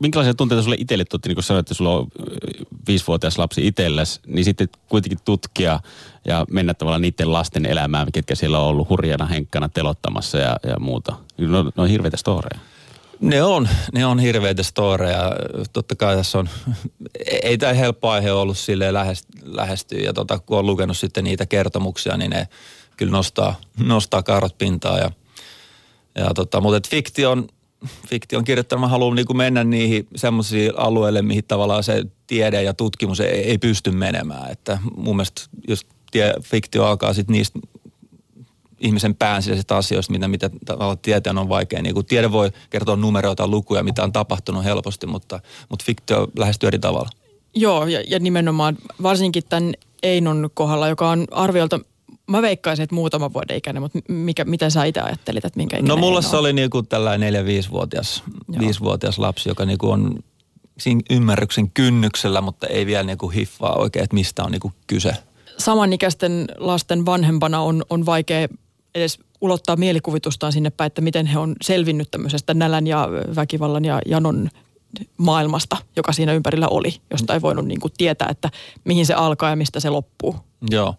Minkälaisia 0.00 0.34
tunteita 0.34 0.62
sulle 0.62 0.76
itselle 0.78 1.04
tuotti, 1.04 1.28
niin 1.28 1.36
kuin 1.36 1.44
sanoit, 1.44 1.64
että 1.64 1.74
sulla 1.74 1.96
on 1.96 2.06
viisivuotias 2.88 3.38
lapsi 3.38 3.66
itsellesi, 3.66 4.20
niin 4.26 4.44
sitten 4.44 4.68
kuitenkin 4.88 5.18
tutkia 5.24 5.80
ja 6.24 6.46
mennä 6.50 6.74
tavallaan 6.74 7.02
niiden 7.02 7.32
lasten 7.32 7.66
elämään, 7.66 8.12
ketkä 8.12 8.34
siellä 8.34 8.58
on 8.58 8.66
ollut 8.66 8.88
hurjana 8.88 9.26
henkkana 9.26 9.68
telottamassa 9.68 10.38
ja, 10.38 10.56
ja 10.62 10.80
muuta. 10.80 11.16
Ne 11.38 11.58
on, 11.58 11.72
ne 11.76 11.82
on 11.82 11.88
hirveitä 11.88 12.16
storeja. 12.16 12.60
Ne 13.20 13.42
on, 13.42 13.68
ne 13.92 14.06
on 14.06 14.18
hirveitä 14.18 14.62
storeja. 14.62 15.32
Totta 15.72 15.96
kai 15.96 16.16
tässä 16.16 16.38
on, 16.38 16.48
ei 17.42 17.58
tämä 17.58 17.72
helppo 17.72 18.10
aihe 18.10 18.32
ollut 18.32 18.58
sille 18.58 18.92
lähestyä. 19.42 19.98
Ja 19.98 20.12
tota, 20.12 20.38
kun 20.38 20.58
on 20.58 20.66
lukenut 20.66 20.96
sitten 20.96 21.24
niitä 21.24 21.46
kertomuksia, 21.46 22.16
niin 22.16 22.30
ne 22.30 22.48
kyllä 22.96 23.12
nostaa, 23.12 23.54
nostaa 23.78 24.22
karot 24.22 24.58
pintaa. 24.58 24.98
Ja, 24.98 25.10
ja 26.14 26.34
tota, 26.34 26.60
mutta 26.60 26.88
fiktion, 26.90 27.48
fiktion 28.08 28.44
kirjoittajana 28.44 28.80
mä 28.80 28.88
haluan 28.88 29.16
niin 29.16 29.36
mennä 29.36 29.64
niihin 29.64 30.08
semmoisiin 30.16 30.72
alueille, 30.76 31.22
mihin 31.22 31.44
tavallaan 31.44 31.84
se 31.84 32.04
tiede 32.26 32.62
ja 32.62 32.74
tutkimus 32.74 33.20
ei, 33.20 33.28
ei 33.28 33.58
pysty 33.58 33.90
menemään. 33.90 34.50
Että 34.50 34.78
mun 34.96 35.16
mielestä 35.16 35.42
jos 35.68 35.86
tie, 36.10 36.34
fiktio 36.42 36.84
alkaa 36.84 37.14
sitten 37.14 37.32
niistä 37.32 37.58
ihmisen 38.80 39.14
pään 39.14 39.42
sisäisistä 39.42 39.76
asioista, 39.76 40.12
mitä, 40.12 40.28
mitä 40.28 40.50
tavallaan 40.64 40.98
tieteen 40.98 41.38
on 41.38 41.48
vaikea. 41.48 41.82
Niin 41.82 41.94
kuin 41.94 42.06
tiede 42.06 42.32
voi 42.32 42.50
kertoa 42.70 42.96
numeroita, 42.96 43.48
lukuja, 43.48 43.82
mitä 43.82 44.04
on 44.04 44.12
tapahtunut 44.12 44.64
helposti, 44.64 45.06
mutta, 45.06 45.40
mutta 45.68 45.84
fiktio 45.84 46.28
lähestyy 46.38 46.66
eri 46.66 46.78
tavalla. 46.78 47.08
Joo, 47.54 47.86
ja, 47.86 48.02
ja 48.06 48.18
nimenomaan 48.18 48.76
varsinkin 49.02 49.42
tämän 49.48 49.74
Einon 50.02 50.50
kohdalla, 50.54 50.88
joka 50.88 51.10
on 51.10 51.24
arviolta 51.30 51.80
Mä 52.30 52.42
veikkaisin, 52.42 52.82
että 52.82 52.94
muutama 52.94 53.32
vuoden 53.32 53.56
ikäinen, 53.56 53.82
mutta 53.82 53.98
mikä, 54.08 54.44
mitä 54.44 54.70
sä 54.70 54.84
itse 54.84 55.00
ajattelit, 55.00 55.44
että 55.44 55.56
minkä 55.56 55.76
ikäinen 55.76 55.88
No 55.88 55.96
mulla 55.96 56.22
se 56.22 56.36
oli 56.36 56.52
niinku 56.52 56.82
tällainen 56.82 57.20
neljä 57.20 57.44
viisivuotias 57.44 58.22
viisivuotias 58.58 59.18
lapsi, 59.18 59.48
joka 59.48 59.64
niinku 59.64 59.90
on 59.90 60.18
siinä 60.78 61.00
ymmärryksen 61.10 61.70
kynnyksellä, 61.70 62.40
mutta 62.40 62.66
ei 62.66 62.86
vielä 62.86 63.02
niinku 63.02 63.28
hiffaa 63.28 63.76
oikein, 63.76 64.04
että 64.04 64.14
mistä 64.14 64.44
on 64.44 64.52
niinku 64.52 64.72
kyse. 64.86 65.14
Samanikäisten 65.58 66.46
lasten 66.58 67.06
vanhempana 67.06 67.60
on, 67.60 67.84
on 67.90 68.06
vaikea 68.06 68.48
edes 68.96 69.18
ulottaa 69.40 69.76
mielikuvitustaan 69.76 70.52
sinne 70.52 70.70
päin, 70.70 70.86
että 70.86 71.00
miten 71.00 71.26
he 71.26 71.38
on 71.38 71.54
selvinnyt 71.62 72.10
tämmöisestä 72.10 72.54
nälän 72.54 72.86
ja 72.86 73.08
väkivallan 73.36 73.84
ja 73.84 74.00
janon 74.06 74.50
maailmasta, 75.16 75.76
joka 75.96 76.12
siinä 76.12 76.32
ympärillä 76.32 76.68
oli, 76.68 76.94
josta 77.10 77.34
ei 77.34 77.42
voinut 77.42 77.66
niin 77.66 77.80
kuin 77.80 77.92
tietää, 77.98 78.28
että 78.30 78.50
mihin 78.84 79.06
se 79.06 79.14
alkaa 79.14 79.50
ja 79.50 79.56
mistä 79.56 79.80
se 79.80 79.90
loppuu. 79.90 80.36
Joo, 80.70 80.94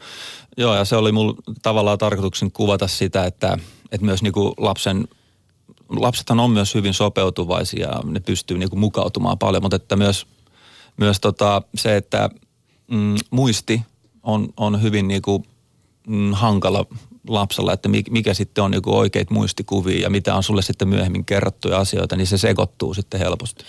Joo 0.58 0.75
ja 0.75 0.86
se 0.86 0.96
oli 0.96 1.12
mulla 1.12 1.34
tavallaan 1.62 1.98
tarkoituksen 1.98 2.51
kuvata 2.51 2.88
sitä, 2.88 3.25
että, 3.25 3.58
että 3.92 4.06
myös 4.06 4.22
niin 4.22 4.34
kuin 4.34 4.54
lapsen, 4.58 5.08
lapsethan 5.89 6.39
on 6.39 6.51
myös 6.51 6.75
hyvin 6.75 6.94
sopeutuvaisia 6.94 7.88
ja 7.88 8.01
ne 8.06 8.20
pystyy 8.20 8.58
niin 8.58 8.70
kuin 8.70 8.80
mukautumaan 8.80 9.38
paljon, 9.38 9.63
mutta 9.63 9.75
että 9.75 9.96
myös, 9.96 10.27
myös 10.98 11.20
tota, 11.20 11.62
se, 11.75 11.98
että 11.98 12.30
mm, 12.92 13.16
muisti 13.32 13.82
on, 14.24 14.50
on 14.58 14.82
hyvin 14.82 15.08
niin 15.08 15.22
kuin, 15.22 15.46
mm, 16.08 16.34
hankala 16.34 16.86
lapsella, 17.28 17.74
että 17.74 17.90
mikä 18.10 18.34
sitten 18.34 18.64
on 18.64 18.72
niinku 18.72 18.98
oikeita 18.98 19.34
muistikuvia 19.34 20.02
ja 20.02 20.10
mitä 20.10 20.36
on 20.36 20.44
sulle 20.44 20.62
sitten 20.62 20.88
myöhemmin 20.88 21.26
kerrottuja 21.26 21.78
asioita, 21.78 22.16
niin 22.16 22.28
se 22.28 22.38
sekoittuu 22.38 22.94
sitten 22.94 23.20
helposti. 23.20 23.64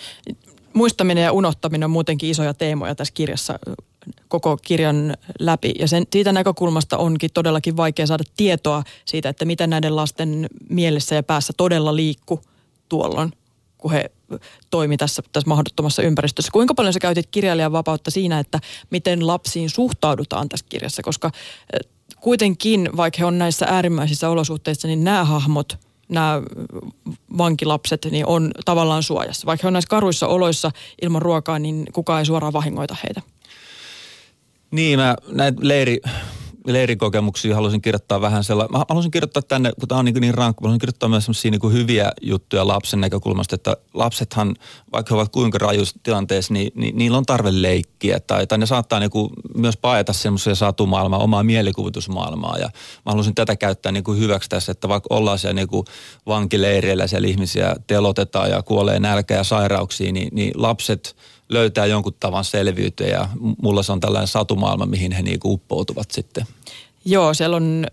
Muistaminen 0.73 1.23
ja 1.23 1.31
unohtaminen 1.31 1.85
on 1.85 1.91
muutenkin 1.91 2.29
isoja 2.29 2.53
teemoja 2.53 2.95
tässä 2.95 3.13
kirjassa 3.13 3.59
koko 4.27 4.57
kirjan 4.57 5.17
läpi. 5.39 5.73
Ja 5.79 5.87
sen, 5.87 6.07
siitä 6.11 6.31
näkökulmasta 6.31 6.97
onkin 6.97 7.29
todellakin 7.33 7.77
vaikea 7.77 8.07
saada 8.07 8.23
tietoa 8.37 8.83
siitä, 9.05 9.29
että 9.29 9.45
mitä 9.45 9.67
näiden 9.67 9.95
lasten 9.95 10.47
mielessä 10.69 11.15
ja 11.15 11.23
päässä 11.23 11.53
todella 11.57 11.95
liikku 11.95 12.41
tuolloin, 12.89 13.31
kun 13.77 13.91
he 13.91 14.11
toimi 14.69 14.97
tässä, 14.97 15.21
tässä 15.31 15.49
mahdottomassa 15.49 16.01
ympäristössä. 16.01 16.51
Kuinka 16.51 16.73
paljon 16.73 16.93
sä 16.93 16.99
käytit 16.99 17.27
kirjailijan 17.31 17.71
vapautta 17.71 18.11
siinä, 18.11 18.39
että 18.39 18.59
miten 18.89 19.27
lapsiin 19.27 19.69
suhtaudutaan 19.69 20.49
tässä 20.49 20.65
kirjassa, 20.69 21.01
koska 21.01 21.31
kuitenkin, 22.21 22.89
vaikka 22.97 23.17
he 23.19 23.25
on 23.25 23.37
näissä 23.37 23.65
äärimmäisissä 23.69 24.29
olosuhteissa, 24.29 24.87
niin 24.87 25.03
nämä 25.03 25.23
hahmot, 25.23 25.77
nämä 26.09 26.41
vankilapset, 27.37 28.07
niin 28.11 28.25
on 28.25 28.51
tavallaan 28.65 29.03
suojassa. 29.03 29.45
Vaikka 29.45 29.65
he 29.65 29.67
on 29.67 29.73
näissä 29.73 29.89
karuissa 29.89 30.27
oloissa 30.27 30.71
ilman 31.01 31.21
ruokaa, 31.21 31.59
niin 31.59 31.85
kukaan 31.93 32.19
ei 32.19 32.25
suoraan 32.25 32.53
vahingoita 32.53 32.95
heitä. 33.03 33.21
Niin, 34.71 34.99
mä 34.99 35.15
näitä 35.27 35.59
leiri, 35.61 35.99
leirikokemuksia 36.67 37.55
halusin 37.55 37.81
kirjoittaa 37.81 38.21
vähän 38.21 38.43
sellainen. 38.43 38.77
Mä 38.77 38.85
halusin 38.89 39.11
kirjoittaa 39.11 39.41
tänne, 39.41 39.71
kun 39.79 39.87
tämä 39.87 39.99
on 39.99 40.05
niin, 40.05 40.21
niin 40.21 40.33
rankka, 40.33 40.61
mä 40.61 40.67
halusin 40.67 40.79
kirjoittaa 40.79 41.09
myös 41.09 41.25
sellaisia 41.25 41.51
niin 41.51 41.73
hyviä 41.73 42.11
juttuja 42.21 42.67
lapsen 42.67 43.01
näkökulmasta, 43.01 43.55
että 43.55 43.77
lapsethan, 43.93 44.55
vaikka 44.93 45.15
he 45.15 45.19
ovat 45.19 45.31
kuinka 45.31 45.57
rajuissa 45.57 45.99
tilanteessa, 46.03 46.53
niin, 46.53 46.71
niin 46.75 46.97
niillä 46.97 47.17
on 47.17 47.25
tarve 47.25 47.49
leikkiä 47.51 48.19
tai, 48.19 48.47
tai 48.47 48.57
ne 48.57 48.65
saattaa 48.65 48.99
niin 48.99 49.11
kuin 49.11 49.29
myös 49.55 49.77
paeta 49.77 50.13
semmoisia 50.13 50.55
satumaailmaa, 50.55 51.19
omaa 51.19 51.43
mielikuvitusmaailmaa 51.43 52.57
ja 52.57 52.69
mä 53.05 53.11
halusin 53.11 53.35
tätä 53.35 53.55
käyttää 53.55 53.91
niin 53.91 54.03
kuin 54.03 54.19
hyväksi 54.19 54.49
tässä, 54.49 54.71
että 54.71 54.89
vaikka 54.89 55.15
ollaan 55.15 55.39
siellä 55.39 55.55
niin 55.55 55.67
kuin 55.67 55.85
vankileireillä, 56.27 57.07
siellä 57.07 57.27
ihmisiä 57.27 57.75
telotetaan 57.87 58.49
ja 58.49 58.61
kuolee 58.61 58.99
nälkä 58.99 59.33
ja 59.33 59.43
sairauksiin, 59.43 60.13
niin, 60.13 60.29
niin 60.31 60.51
lapset– 60.55 61.15
löytää 61.49 61.85
jonkun 61.85 62.13
tavan 62.19 62.43
selviytyä 62.43 63.07
ja 63.07 63.29
mulla 63.61 63.83
se 63.83 63.91
on 63.91 63.99
tällainen 63.99 64.27
satumaailma, 64.27 64.85
mihin 64.85 65.11
he 65.11 65.21
niinku 65.21 65.53
uppoutuvat 65.53 66.11
sitten. 66.11 66.45
Joo, 67.05 67.33
siellä 67.33 67.55
on 67.55 67.85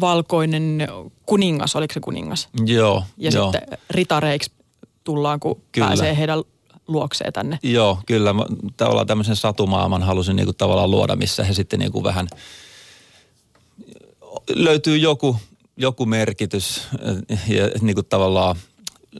valkoinen 0.00 0.88
kuningas, 1.26 1.76
oliko 1.76 1.94
se 1.94 2.00
kuningas? 2.00 2.48
Joo. 2.66 3.04
Ja 3.16 3.30
joo. 3.30 3.52
sitten 3.52 3.78
ritareiksi 3.90 4.52
tullaan, 5.04 5.40
kun 5.40 5.62
kyllä. 5.72 5.86
pääsee 5.86 6.16
heidän 6.16 6.42
luokseen 6.88 7.32
tänne. 7.32 7.58
Joo, 7.62 7.98
kyllä. 8.06 8.32
Mä 8.32 8.46
tavallaan 8.76 9.06
tämmöisen 9.06 9.36
satumaailman 9.36 10.02
halusin 10.02 10.36
niinku 10.36 10.52
tavallaan 10.52 10.90
luoda, 10.90 11.16
missä 11.16 11.44
he 11.44 11.52
sitten 11.54 11.78
niinku 11.78 12.04
vähän 12.04 12.28
löytyy 14.54 14.96
joku, 14.96 15.36
joku 15.76 16.06
merkitys 16.06 16.88
ja 17.48 17.70
niinku 17.80 18.02
tavallaan 18.02 18.56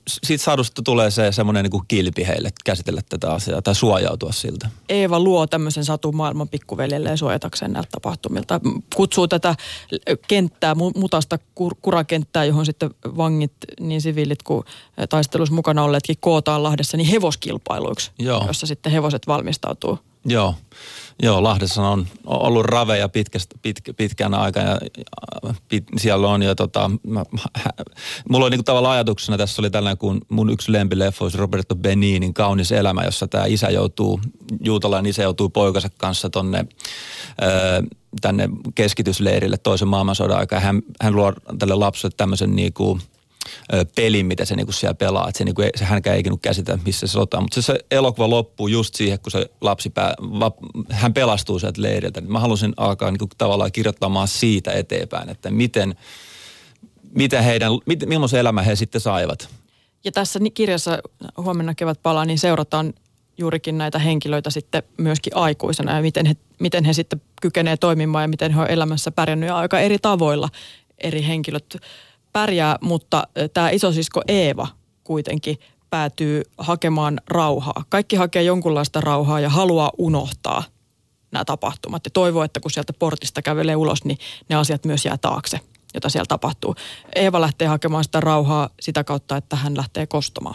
siitä 0.06 0.44
saadusta 0.44 0.82
tulee 0.82 1.10
se 1.10 1.32
semmoinen 1.32 1.64
niin 1.64 1.82
kilpi 1.88 2.26
heille 2.26 2.50
käsitellä 2.64 3.00
tätä 3.08 3.32
asiaa 3.32 3.62
tai 3.62 3.74
suojautua 3.74 4.32
siltä. 4.32 4.68
Eeva 4.88 5.20
luo 5.20 5.46
tämmöisen 5.46 5.84
satumaailman 5.84 6.48
pikkuveljelle 6.48 7.16
suojatakseen 7.16 7.72
näiltä 7.72 7.88
tapahtumilta. 7.92 8.60
Kutsuu 8.94 9.28
tätä 9.28 9.54
kenttää, 10.28 10.74
mutasta 10.74 11.38
kurakenttää, 11.82 12.44
johon 12.44 12.66
sitten 12.66 12.90
vangit, 13.16 13.52
niin 13.80 14.00
siviilit 14.00 14.42
kuin 14.42 14.64
taistelussa 15.08 15.54
mukana 15.54 15.84
olleetkin 15.84 16.16
kootaan 16.20 16.62
Lahdessa, 16.62 16.96
niin 16.96 17.08
hevoskilpailuiksi, 17.08 18.10
Joo. 18.18 18.44
jossa 18.46 18.66
sitten 18.66 18.92
hevoset 18.92 19.26
valmistautuu. 19.26 19.98
Joo. 20.24 20.54
Joo, 21.22 21.42
Lahdessa 21.42 21.88
on 21.88 22.06
ollut 22.26 22.66
raveja 22.66 23.08
pitkästä, 23.08 23.56
pitkä, 23.62 23.94
pitkän 23.94 24.34
aikaa 24.34 24.62
ja 24.62 24.78
pit, 25.68 25.84
siellä 25.96 26.28
on 26.28 26.42
jo 26.42 26.54
tota, 26.54 26.90
mä, 27.06 27.24
hä, 27.54 27.70
mulla 28.28 28.44
oli 28.44 28.50
niinku 28.50 28.64
tavallaan 28.64 28.94
ajatuksena, 28.94 29.38
tässä 29.38 29.62
oli 29.62 29.70
tällainen 29.70 29.98
kun 29.98 30.20
mun 30.28 30.50
yksi 30.50 30.72
lempileffa 30.72 31.24
olisi 31.24 31.38
Roberto 31.38 31.76
Beninin 31.76 32.34
Kaunis 32.34 32.72
elämä, 32.72 33.04
jossa 33.04 33.28
tämä 33.28 33.44
isä 33.46 33.70
joutuu, 33.70 34.20
juutalainen 34.64 35.10
isä 35.10 35.22
joutuu 35.22 35.48
poikansa 35.48 35.88
kanssa 35.96 36.30
tonne 36.30 36.66
ö, 37.42 37.82
tänne 38.20 38.48
keskitysleirille 38.74 39.56
toisen 39.56 39.88
maailmansodan 39.88 40.38
aikaa. 40.38 40.60
Hän, 40.60 40.82
hän 41.02 41.16
luo 41.16 41.32
tälle 41.58 41.74
lapselle 41.74 42.14
tämmöisen 42.16 42.56
niinku, 42.56 42.98
pelin, 43.94 44.26
mitä 44.26 44.44
se 44.44 44.56
niinku 44.56 44.72
siellä 44.72 44.94
pelaa. 44.94 45.28
Että 45.28 45.38
se, 45.38 45.44
niinku, 45.44 45.62
se 45.76 45.84
hänkään 45.84 46.16
ei 46.16 46.22
käsitä, 46.42 46.78
missä 46.84 47.06
se 47.06 47.12
sotaa. 47.12 47.40
Mutta 47.40 47.54
se, 47.54 47.62
se 47.62 47.78
elokuva 47.90 48.30
loppuu 48.30 48.68
just 48.68 48.94
siihen, 48.94 49.20
kun 49.20 49.32
se 49.32 49.50
lapsi, 49.60 49.90
pää, 49.90 50.14
va, 50.20 50.52
hän 50.90 51.14
pelastuu 51.14 51.58
sieltä 51.58 51.82
leiriltä. 51.82 52.20
Mä 52.20 52.40
halusin 52.40 52.72
alkaa 52.76 53.10
niinku 53.10 53.28
tavallaan 53.38 53.72
kirjoittamaan 53.72 54.28
siitä 54.28 54.72
eteenpäin, 54.72 55.28
että 55.28 55.50
miten, 55.50 55.94
miten 57.14 57.44
heidän, 57.44 57.72
mit, 57.86 58.06
millaisen 58.06 58.40
elämä 58.40 58.62
he 58.62 58.76
sitten 58.76 59.00
saivat. 59.00 59.48
Ja 60.04 60.12
tässä 60.12 60.38
kirjassa 60.54 60.98
huomenna 61.36 61.74
kevät 61.74 62.02
palaa, 62.02 62.24
niin 62.24 62.38
seurataan 62.38 62.94
juurikin 63.38 63.78
näitä 63.78 63.98
henkilöitä 63.98 64.50
sitten 64.50 64.82
myöskin 64.96 65.36
aikuisena 65.36 65.96
ja 65.96 66.02
miten 66.02 66.26
he, 66.26 66.36
miten 66.60 66.84
he 66.84 66.92
sitten 66.92 67.22
kykenee 67.42 67.76
toimimaan 67.76 68.24
ja 68.24 68.28
miten 68.28 68.52
he 68.52 68.60
on 68.60 68.70
elämässä 68.70 69.10
pärjännyt 69.10 69.48
ja 69.48 69.56
aika 69.56 69.80
eri 69.80 69.98
tavoilla 69.98 70.48
eri 70.98 71.26
henkilöt 71.26 71.76
pärjää, 72.32 72.78
mutta 72.80 73.26
tämä 73.54 73.70
isosisko 73.70 74.22
Eeva 74.28 74.68
kuitenkin 75.04 75.58
päätyy 75.90 76.42
hakemaan 76.58 77.20
rauhaa. 77.28 77.84
Kaikki 77.88 78.16
hakee 78.16 78.42
jonkunlaista 78.42 79.00
rauhaa 79.00 79.40
ja 79.40 79.48
haluaa 79.48 79.90
unohtaa 79.98 80.62
nämä 81.30 81.44
tapahtumat 81.44 82.04
ja 82.04 82.10
toivoo, 82.10 82.42
että 82.42 82.60
kun 82.60 82.70
sieltä 82.70 82.92
portista 82.92 83.42
kävelee 83.42 83.76
ulos, 83.76 84.04
niin 84.04 84.18
ne 84.48 84.56
asiat 84.56 84.84
myös 84.84 85.04
jää 85.04 85.18
taakse, 85.18 85.60
jota 85.94 86.08
siellä 86.08 86.26
tapahtuu. 86.28 86.74
Eeva 87.14 87.40
lähtee 87.40 87.68
hakemaan 87.68 88.04
sitä 88.04 88.20
rauhaa 88.20 88.70
sitä 88.80 89.04
kautta, 89.04 89.36
että 89.36 89.56
hän 89.56 89.76
lähtee 89.76 90.06
kostomaan. 90.06 90.54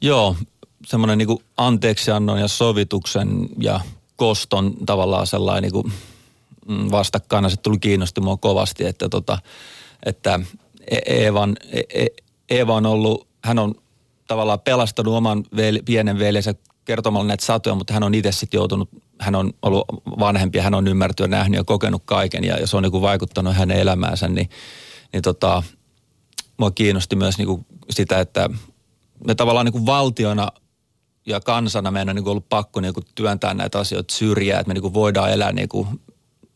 Joo, 0.00 0.36
semmoinen 0.86 1.18
niin 1.18 1.38
anteeksiannon 1.56 2.40
ja 2.40 2.48
sovituksen 2.48 3.48
ja 3.58 3.80
koston 4.16 4.74
tavallaan 4.86 5.26
sellainen 5.26 5.70
niin 5.72 5.92
mm, 6.68 6.90
vastakkaina. 6.90 7.48
Se 7.48 7.56
tuli 7.56 7.78
kiinnosti 7.78 8.20
mua 8.20 8.36
kovasti, 8.36 8.84
että, 8.84 9.08
tota, 9.08 9.38
että 10.06 10.40
Eevan, 11.06 11.56
e- 11.72 12.02
e- 12.02 12.22
Eeva 12.50 12.74
on 12.74 12.86
ollut, 12.86 13.28
hän 13.44 13.58
on 13.58 13.74
tavallaan 14.26 14.60
pelastanut 14.60 15.14
oman 15.14 15.44
veli, 15.56 15.82
pienen 15.82 16.18
veljensä 16.18 16.54
kertomalla 16.84 17.28
näitä 17.28 17.44
satoja, 17.44 17.74
mutta 17.74 17.94
hän 17.94 18.02
on 18.02 18.14
itse 18.14 18.32
sitten 18.32 18.58
joutunut, 18.58 18.88
hän 19.20 19.34
on 19.34 19.52
ollut 19.62 19.84
vanhempi 20.18 20.58
ja 20.58 20.64
hän 20.64 20.74
on 20.74 20.88
ymmärtänyt 20.88 21.32
ja 21.32 21.38
nähnyt 21.38 21.58
ja 21.58 21.64
kokenut 21.64 22.02
kaiken 22.04 22.44
ja, 22.44 22.56
ja 22.56 22.66
se 22.66 22.76
on 22.76 22.82
niin 22.82 22.90
kuin 22.90 23.02
vaikuttanut 23.02 23.54
hänen 23.54 23.78
elämäänsä, 23.78 24.28
niin, 24.28 24.50
niin 25.12 25.22
tota, 25.22 25.62
mua 26.56 26.70
kiinnosti 26.70 27.16
myös 27.16 27.38
niin 27.38 27.48
kuin 27.48 27.66
sitä, 27.90 28.20
että 28.20 28.50
me 29.26 29.34
tavallaan 29.34 29.66
niin 29.66 29.72
kuin 29.72 29.86
valtiona 29.86 30.48
ja 31.26 31.40
kansana 31.40 31.90
meidän 31.90 32.08
on 32.08 32.14
niin 32.16 32.24
kuin 32.24 32.30
ollut 32.30 32.48
pakko 32.48 32.80
niin 32.80 32.94
kuin 32.94 33.04
työntää 33.14 33.54
näitä 33.54 33.78
asioita 33.78 34.14
syrjään, 34.14 34.60
että 34.60 34.68
me 34.68 34.74
niin 34.74 34.82
kuin 34.82 34.94
voidaan 34.94 35.32
elää 35.32 35.52
niin 35.52 35.68
kuin 35.68 35.88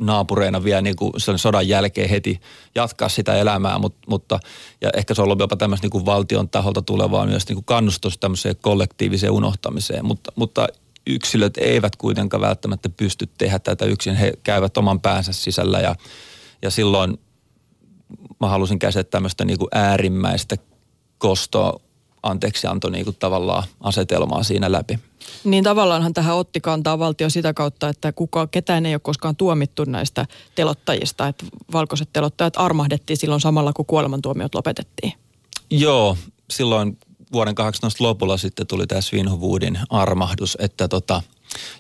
naapureina 0.06 0.64
vielä 0.64 0.82
niin 0.82 0.96
kuin 0.96 1.12
sen 1.16 1.38
sodan 1.38 1.68
jälkeen 1.68 2.08
heti 2.08 2.40
jatkaa 2.74 3.08
sitä 3.08 3.34
elämää, 3.34 3.78
mutta, 3.78 3.98
mutta 4.06 4.40
ja 4.80 4.90
ehkä 4.96 5.14
se 5.14 5.22
on 5.22 5.24
ollut 5.24 5.40
jopa 5.40 5.56
tämmöistä 5.56 5.84
niin 5.84 5.90
kuin 5.90 6.06
valtion 6.06 6.48
taholta 6.48 6.82
tulevaa 6.82 7.26
myös 7.26 7.48
niin 7.48 7.56
kuin 7.56 7.64
kannustus 7.64 8.18
tämmöiseen 8.18 8.56
kollektiiviseen 8.60 9.32
unohtamiseen, 9.32 10.06
mutta, 10.06 10.32
mutta 10.36 10.66
yksilöt 11.06 11.56
eivät 11.56 11.96
kuitenkaan 11.96 12.40
välttämättä 12.40 12.88
pysty 12.88 13.28
tehdä 13.38 13.58
tätä 13.58 13.84
yksin, 13.84 14.14
he 14.14 14.32
käyvät 14.42 14.76
oman 14.76 15.00
päänsä 15.00 15.32
sisällä 15.32 15.80
ja, 15.80 15.96
ja 16.62 16.70
silloin 16.70 17.18
mä 18.40 18.48
halusin 18.48 18.78
käsittää 18.78 19.18
tämmöistä 19.18 19.44
niin 19.44 19.58
kuin 19.58 19.68
äärimmäistä 19.72 20.56
kostoa 21.18 21.80
anteeksianto 22.22 22.88
niin 22.88 23.04
kuin 23.04 23.16
tavallaan 23.18 23.64
asetelmaa 23.80 24.42
siinä 24.42 24.72
läpi. 24.72 24.98
Niin 25.44 25.64
tavallaanhan 25.64 26.14
tähän 26.14 26.36
otti 26.36 26.60
kantaa 26.60 26.98
valtio 26.98 27.30
sitä 27.30 27.54
kautta, 27.54 27.88
että 27.88 28.12
kuka, 28.12 28.46
ketään 28.46 28.86
ei 28.86 28.94
ole 28.94 29.00
koskaan 29.00 29.36
tuomittu 29.36 29.84
näistä 29.84 30.26
telottajista. 30.54 31.28
Että 31.28 31.46
valkoiset 31.72 32.08
telottajat 32.12 32.54
armahdettiin 32.56 33.16
silloin 33.16 33.40
samalla, 33.40 33.72
kun 33.72 33.86
kuolemantuomiot 33.86 34.54
lopetettiin. 34.54 35.12
Joo, 35.70 36.16
silloin 36.50 36.98
vuoden 37.32 37.54
18 37.54 38.04
lopulla 38.04 38.36
sitten 38.36 38.66
tuli 38.66 38.86
tämä 38.86 39.00
Svinhuvuudin 39.00 39.78
armahdus, 39.90 40.56
että 40.60 40.88
tota, 40.88 41.22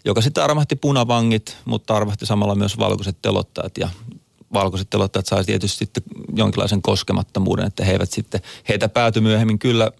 joka 0.04 0.20
sitten 0.20 0.44
armahti 0.44 0.76
punavangit, 0.76 1.56
mutta 1.64 1.96
armahti 1.96 2.26
samalla 2.26 2.54
myös 2.54 2.78
valkoiset 2.78 3.16
telottajat 3.22 3.78
ja 3.78 3.88
valkoiset 4.52 4.90
telottajat 4.90 5.26
sai 5.26 5.44
tietysti 5.44 5.78
sitten 5.78 6.02
jonkinlaisen 6.36 6.82
koskemattomuuden, 6.82 7.66
että 7.66 7.84
he 7.84 7.92
eivät 7.92 8.10
sitten, 8.10 8.40
heitä 8.68 8.88
päätyi 8.88 9.22
myöhemmin 9.22 9.58
kyllä 9.58 9.90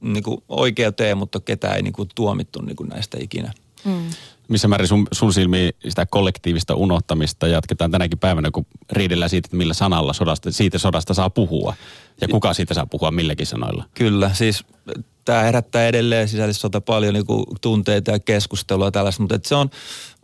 niin 0.00 0.22
kuin 0.22 0.42
oikeuteen, 0.48 1.18
mutta 1.18 1.40
ketään 1.40 1.76
ei 1.76 1.82
niin 1.82 1.92
kuin 1.92 2.08
tuomittu 2.14 2.62
niin 2.62 2.76
kuin 2.76 2.88
näistä 2.88 3.18
ikinä. 3.20 3.52
Mm. 3.84 4.10
Missä 4.48 4.68
määrin 4.68 4.88
sun, 4.88 5.06
sun 5.12 5.32
silmiin 5.32 5.72
sitä 5.88 6.06
kollektiivista 6.06 6.74
unohtamista 6.74 7.46
jatketaan 7.46 7.90
tänäkin 7.90 8.18
päivänä, 8.18 8.50
kun 8.50 8.66
riidellään 8.92 9.30
siitä, 9.30 9.46
että 9.46 9.56
millä 9.56 9.74
sanalla 9.74 10.12
sodasta, 10.12 10.52
siitä 10.52 10.78
sodasta 10.78 11.14
saa 11.14 11.30
puhua 11.30 11.74
ja 12.20 12.28
kuka 12.28 12.54
siitä 12.54 12.74
saa 12.74 12.86
puhua 12.86 13.10
milläkin 13.10 13.46
sanoilla? 13.46 13.84
Kyllä, 13.94 14.30
siis 14.34 14.64
tämä 15.24 15.42
herättää 15.42 15.86
edelleen 15.86 16.28
sisällissota 16.28 16.80
paljon 16.80 17.14
niin 17.14 17.26
kuin 17.26 17.44
tunteita 17.60 18.10
ja 18.10 18.18
keskustelua 18.18 18.86
ja 18.86 18.90
tällaista, 18.90 19.22
mutta 19.22 19.38
se 19.42 19.54
on 19.54 19.70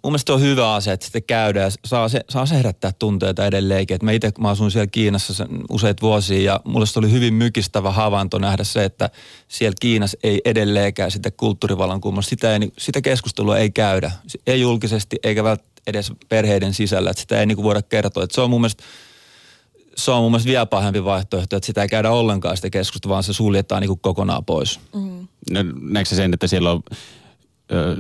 mun 0.06 0.12
mielestä 0.12 0.34
on 0.34 0.40
hyvä 0.40 0.74
asia, 0.74 0.92
että 0.92 1.06
sitten 1.06 1.22
käydään 1.22 1.64
ja 1.64 1.70
saa 1.84 2.08
se, 2.08 2.20
saa 2.28 2.46
se 2.46 2.56
herättää 2.56 2.92
tunteita 2.98 3.46
edelleenkin. 3.46 3.94
Et 3.94 4.02
mä 4.02 4.12
itse, 4.12 4.32
mä 4.38 4.48
asun 4.48 4.70
siellä 4.70 4.86
Kiinassa 4.86 5.34
sen 5.34 5.48
useat 5.70 6.02
vuosia 6.02 6.42
ja 6.42 6.60
mulle 6.64 6.86
se 6.86 6.98
oli 6.98 7.10
hyvin 7.10 7.34
mykistävä 7.34 7.90
havainto 7.90 8.38
nähdä 8.38 8.64
se, 8.64 8.84
että 8.84 9.10
siellä 9.48 9.76
Kiinassa 9.80 10.18
ei 10.22 10.40
edelleenkään 10.44 11.10
sitä 11.10 11.30
kulttuurivallankumousta, 11.30 12.30
sitä, 12.30 12.52
ei, 12.52 12.72
sitä 12.78 13.00
keskustelua 13.00 13.58
ei 13.58 13.70
käydä. 13.70 14.10
Ei 14.46 14.60
julkisesti 14.60 15.16
eikä 15.22 15.44
välttämättä 15.44 15.82
edes 15.86 16.12
perheiden 16.28 16.74
sisällä, 16.74 17.10
että 17.10 17.20
sitä 17.20 17.40
ei 17.40 17.46
niin 17.46 17.62
voida 17.62 17.82
kertoa. 17.82 18.24
Että 18.24 18.34
se 18.34 18.40
on 18.40 18.50
mun 18.50 18.60
mielestä 18.60 18.84
se 19.96 20.10
on 20.10 20.22
mun 20.22 20.30
mielestä 20.30 20.48
vielä 20.48 20.66
pahempi 20.66 21.04
vaihtoehto, 21.04 21.56
että 21.56 21.66
sitä 21.66 21.82
ei 21.82 21.88
käydä 21.88 22.10
ollenkaan 22.10 22.56
sitä 22.56 22.70
keskustelua, 22.70 23.12
vaan 23.12 23.22
se 23.22 23.32
suljetaan 23.32 23.82
niin 23.82 23.98
kokonaan 24.00 24.44
pois. 24.44 24.80
Mm. 24.94 25.28
No, 25.50 25.60
näetkö 25.80 26.14
sen, 26.14 26.34
että 26.34 26.46
siellä 26.46 26.70
on 26.70 26.82
ö, 27.72 27.96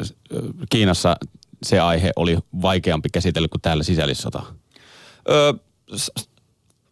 Kiinassa 0.70 1.16
se 1.62 1.80
aihe 1.80 2.10
oli 2.16 2.38
vaikeampi 2.62 3.08
käsitellä 3.12 3.48
kuin 3.48 3.60
täällä 3.60 3.82
sisällissota? 3.82 4.42
Öö, 5.30 5.52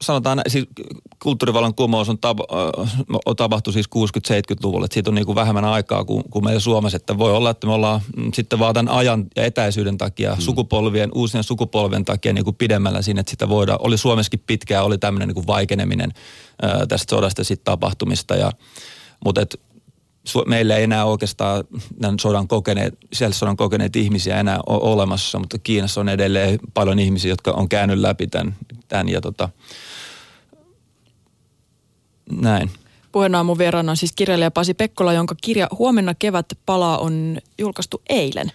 sanotaan, 0.04 0.42
siis 0.48 0.66
kulttuurivallan 1.22 1.74
kumous 1.74 2.08
on, 2.08 2.18
tap, 2.18 2.38
on 3.26 3.36
tapahtu 3.36 3.72
siis 3.72 3.86
60-70-luvulla, 3.96 4.84
että 4.84 4.94
siitä 4.94 5.10
on 5.10 5.14
niin 5.14 5.26
kuin 5.26 5.36
vähemmän 5.36 5.64
aikaa 5.64 6.04
kuin, 6.04 6.24
kuin 6.30 6.44
meillä 6.44 6.60
Suomessa, 6.60 6.96
että 6.96 7.18
voi 7.18 7.32
olla, 7.36 7.50
että 7.50 7.66
me 7.66 7.72
ollaan 7.72 8.00
mm, 8.16 8.32
sitten 8.32 8.58
vaan 8.58 8.74
tämän 8.74 8.94
ajan 8.94 9.26
ja 9.36 9.44
etäisyyden 9.44 9.98
takia, 9.98 10.34
hmm. 10.34 10.42
sukupolvien, 10.42 11.10
uusien 11.14 11.44
sukupolvien 11.44 12.04
takia 12.04 12.32
niin 12.32 12.44
kuin 12.44 12.56
pidemmällä 12.56 13.02
siinä, 13.02 13.20
että 13.20 13.30
sitä 13.30 13.48
voidaan, 13.48 13.78
oli 13.82 13.98
Suomessakin 13.98 14.42
pitkään, 14.46 14.84
oli 14.84 14.98
tämmöinen 14.98 15.28
niin 15.28 15.34
kuin 15.34 15.46
vaikeneminen 15.46 16.12
ää, 16.62 16.86
tästä 16.86 17.10
sodasta 17.10 17.44
sitten 17.44 17.64
tapahtumista 17.64 18.36
ja 18.36 18.52
mutta 19.24 19.40
et 19.40 19.60
meillä 20.46 20.76
ei 20.76 20.84
enää 20.84 21.04
oikeastaan 21.04 21.64
tämän 22.00 22.18
sodan 22.18 22.48
kokeneet, 22.48 22.94
sodan 23.30 23.56
kokeneet 23.56 23.96
ihmisiä 23.96 24.40
enää 24.40 24.58
ole 24.66 24.92
olemassa, 24.92 25.38
mutta 25.38 25.58
Kiinassa 25.58 26.00
on 26.00 26.08
edelleen 26.08 26.58
paljon 26.74 26.98
ihmisiä, 26.98 27.32
jotka 27.32 27.50
on 27.50 27.68
käynyt 27.68 27.98
läpi 27.98 28.26
tämän, 28.26 28.56
tämän 28.88 29.08
ja 29.08 29.20
tota, 29.20 29.48
näin. 32.40 32.70
Puheenaamun 33.12 33.58
vieraana 33.58 33.90
on 33.90 33.96
siis 33.96 34.12
kirjailija 34.12 34.50
Pasi 34.50 34.74
Pekkola, 34.74 35.12
jonka 35.12 35.34
kirja 35.42 35.68
Huomenna 35.78 36.14
kevät 36.14 36.46
palaa 36.66 36.98
on 36.98 37.38
julkaistu 37.58 38.02
eilen 38.08 38.52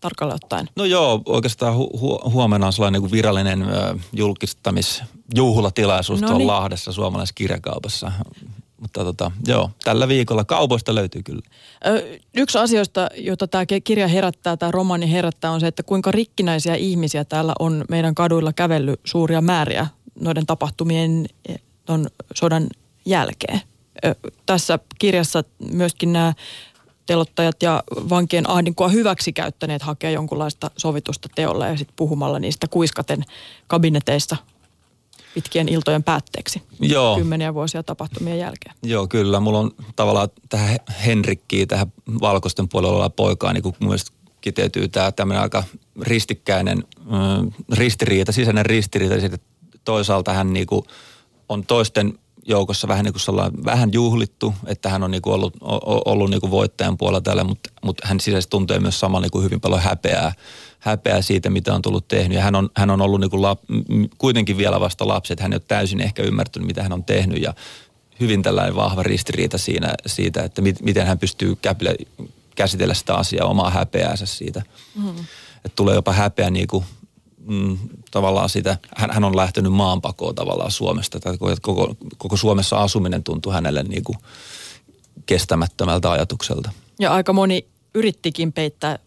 tarkalleen 0.00 0.40
ottaen? 0.44 0.68
No 0.76 0.84
joo, 0.84 1.22
oikeastaan 1.26 1.74
hu- 1.74 1.96
hu- 1.96 2.30
huomenna 2.30 2.66
on 2.66 2.72
sellainen 2.72 3.02
niin 3.02 3.10
virallinen 3.10 3.62
ö, 3.62 3.98
julkistamisjuhlatilaisuus 4.12 6.20
no 6.20 6.28
tuolla 6.28 6.46
Lahdessa 6.46 6.92
suomalaisessa 6.92 7.34
kirjakaupassa. 7.34 8.12
Mutta 8.80 9.04
tota, 9.04 9.30
joo, 9.46 9.70
tällä 9.84 10.08
viikolla 10.08 10.44
kaupoista 10.44 10.94
löytyy 10.94 11.22
kyllä. 11.22 11.42
Yksi 12.36 12.58
asioista, 12.58 13.08
jota 13.14 13.46
tämä 13.46 13.64
kirja 13.84 14.08
herättää, 14.08 14.56
tämä 14.56 14.70
romaani 14.70 15.12
herättää, 15.12 15.50
on 15.50 15.60
se, 15.60 15.66
että 15.66 15.82
kuinka 15.82 16.10
rikkinäisiä 16.10 16.74
ihmisiä 16.74 17.24
täällä 17.24 17.52
on 17.58 17.84
meidän 17.88 18.14
kaduilla 18.14 18.52
kävellyt 18.52 19.00
suuria 19.04 19.40
määriä 19.40 19.86
noiden 20.20 20.46
tapahtumien 20.46 21.26
ton 21.84 22.06
sodan 22.34 22.66
jälkeen. 23.04 23.60
Tässä 24.46 24.78
kirjassa 24.98 25.44
myöskin 25.72 26.12
nämä 26.12 26.32
telottajat 27.06 27.62
ja 27.62 27.82
vankien 27.90 28.50
ahdinkoa 28.50 28.88
hyväksi 28.88 29.32
käyttäneet 29.32 29.82
hakea 29.82 30.10
jonkunlaista 30.10 30.70
sovitusta 30.76 31.28
teolla 31.34 31.66
ja 31.66 31.76
sitten 31.76 31.96
puhumalla 31.96 32.38
niistä 32.38 32.66
kuiskaten 32.68 33.24
kabineteissa 33.66 34.36
pitkien 35.36 35.68
iltojen 35.68 36.02
päätteeksi 36.02 36.62
Joo. 36.80 37.16
kymmeniä 37.16 37.54
vuosia 37.54 37.82
tapahtumien 37.82 38.38
jälkeen. 38.38 38.74
Joo, 38.82 39.08
kyllä. 39.08 39.40
Mulla 39.40 39.58
on 39.58 39.70
tavallaan 39.96 40.28
tähän 40.48 40.78
Henrikkiin, 41.06 41.68
tähän 41.68 41.92
valkoisten 42.20 42.68
puolella 42.68 43.10
poikaan, 43.10 43.54
niin 43.54 43.62
kuin 43.62 43.76
mun 43.80 43.96
kiteytyy 44.40 44.88
tämä 44.88 45.12
tämmöinen 45.12 45.42
aika 45.42 45.64
ristikkäinen 46.02 46.78
mm, 46.78 47.50
ristiriita, 47.72 48.32
sisäinen 48.32 48.66
ristiriita. 48.66 49.20
Sitten 49.20 49.40
toisaalta 49.84 50.32
hän 50.32 50.52
niin 50.52 50.66
kuin 50.66 50.82
on 51.48 51.66
toisten 51.66 52.18
joukossa 52.48 52.88
vähän 52.88 53.04
niin 53.04 53.12
kuin 53.12 53.20
sellainen, 53.20 53.64
vähän 53.64 53.92
juhlittu, 53.92 54.54
että 54.66 54.88
hän 54.88 55.02
on 55.02 55.10
niin 55.10 55.22
kuin 55.22 55.34
ollut, 55.34 55.54
ollut 56.04 56.30
niin 56.30 56.40
kuin 56.40 56.50
voittajan 56.50 56.98
puolella 56.98 57.20
täällä, 57.20 57.44
mutta, 57.44 57.70
mutta 57.82 58.08
hän 58.08 58.20
sisäisesti 58.20 58.50
tuntee 58.50 58.78
myös 58.78 59.00
samalla 59.00 59.24
niin 59.24 59.30
kuin 59.30 59.44
hyvin 59.44 59.60
paljon 59.60 59.82
häpeää 59.82 60.32
häpeää 60.86 61.22
siitä, 61.22 61.50
mitä 61.50 61.74
on 61.74 61.82
tullut 61.82 62.08
tehnyt. 62.08 62.36
Ja 62.36 62.42
hän 62.42 62.54
on, 62.54 62.70
hän 62.76 62.90
on 62.90 63.00
ollut 63.00 63.20
niin 63.20 63.30
kuin 63.30 63.42
lap, 63.42 63.60
kuitenkin 64.18 64.58
vielä 64.58 64.80
vasta 64.80 65.08
lapsi, 65.08 65.32
että 65.32 65.42
hän 65.42 65.52
ei 65.52 65.56
ole 65.56 65.62
täysin 65.68 66.00
ehkä 66.00 66.22
ymmärtänyt, 66.22 66.66
mitä 66.66 66.82
hän 66.82 66.92
on 66.92 67.04
tehnyt. 67.04 67.42
Ja 67.42 67.54
hyvin 68.20 68.42
tällainen 68.42 68.76
vahva 68.76 69.02
ristiriita 69.02 69.58
siinä, 69.58 69.94
siitä, 70.06 70.44
että 70.44 70.62
mit, 70.62 70.82
miten 70.82 71.06
hän 71.06 71.18
pystyy 71.18 71.56
käpile, 71.56 71.96
käsitellä 72.56 72.94
sitä 72.94 73.14
asiaa, 73.14 73.46
omaa 73.46 73.70
häpeäänsä 73.70 74.26
siitä. 74.26 74.62
Mm. 74.94 75.10
Että 75.64 75.76
tulee 75.76 75.94
jopa 75.94 76.12
häpeä 76.12 76.50
niin 76.50 76.66
kuin, 76.66 76.84
mm, 77.46 77.78
tavallaan 78.10 78.48
sitä, 78.48 78.78
hän, 78.96 79.10
hän 79.10 79.24
on 79.24 79.36
lähtenyt 79.36 79.72
maanpakoon 79.72 80.34
tavallaan 80.34 80.70
Suomesta. 80.70 81.20
Tai 81.20 81.38
koko, 81.60 81.94
koko 82.18 82.36
Suomessa 82.36 82.76
asuminen 82.76 83.22
tuntuu 83.22 83.52
hänelle 83.52 83.82
niin 83.82 84.04
kuin 84.04 84.18
kestämättömältä 85.26 86.10
ajatukselta. 86.10 86.70
Ja 87.00 87.12
aika 87.12 87.32
moni 87.32 87.66
yrittikin 87.94 88.52
peittää 88.52 88.98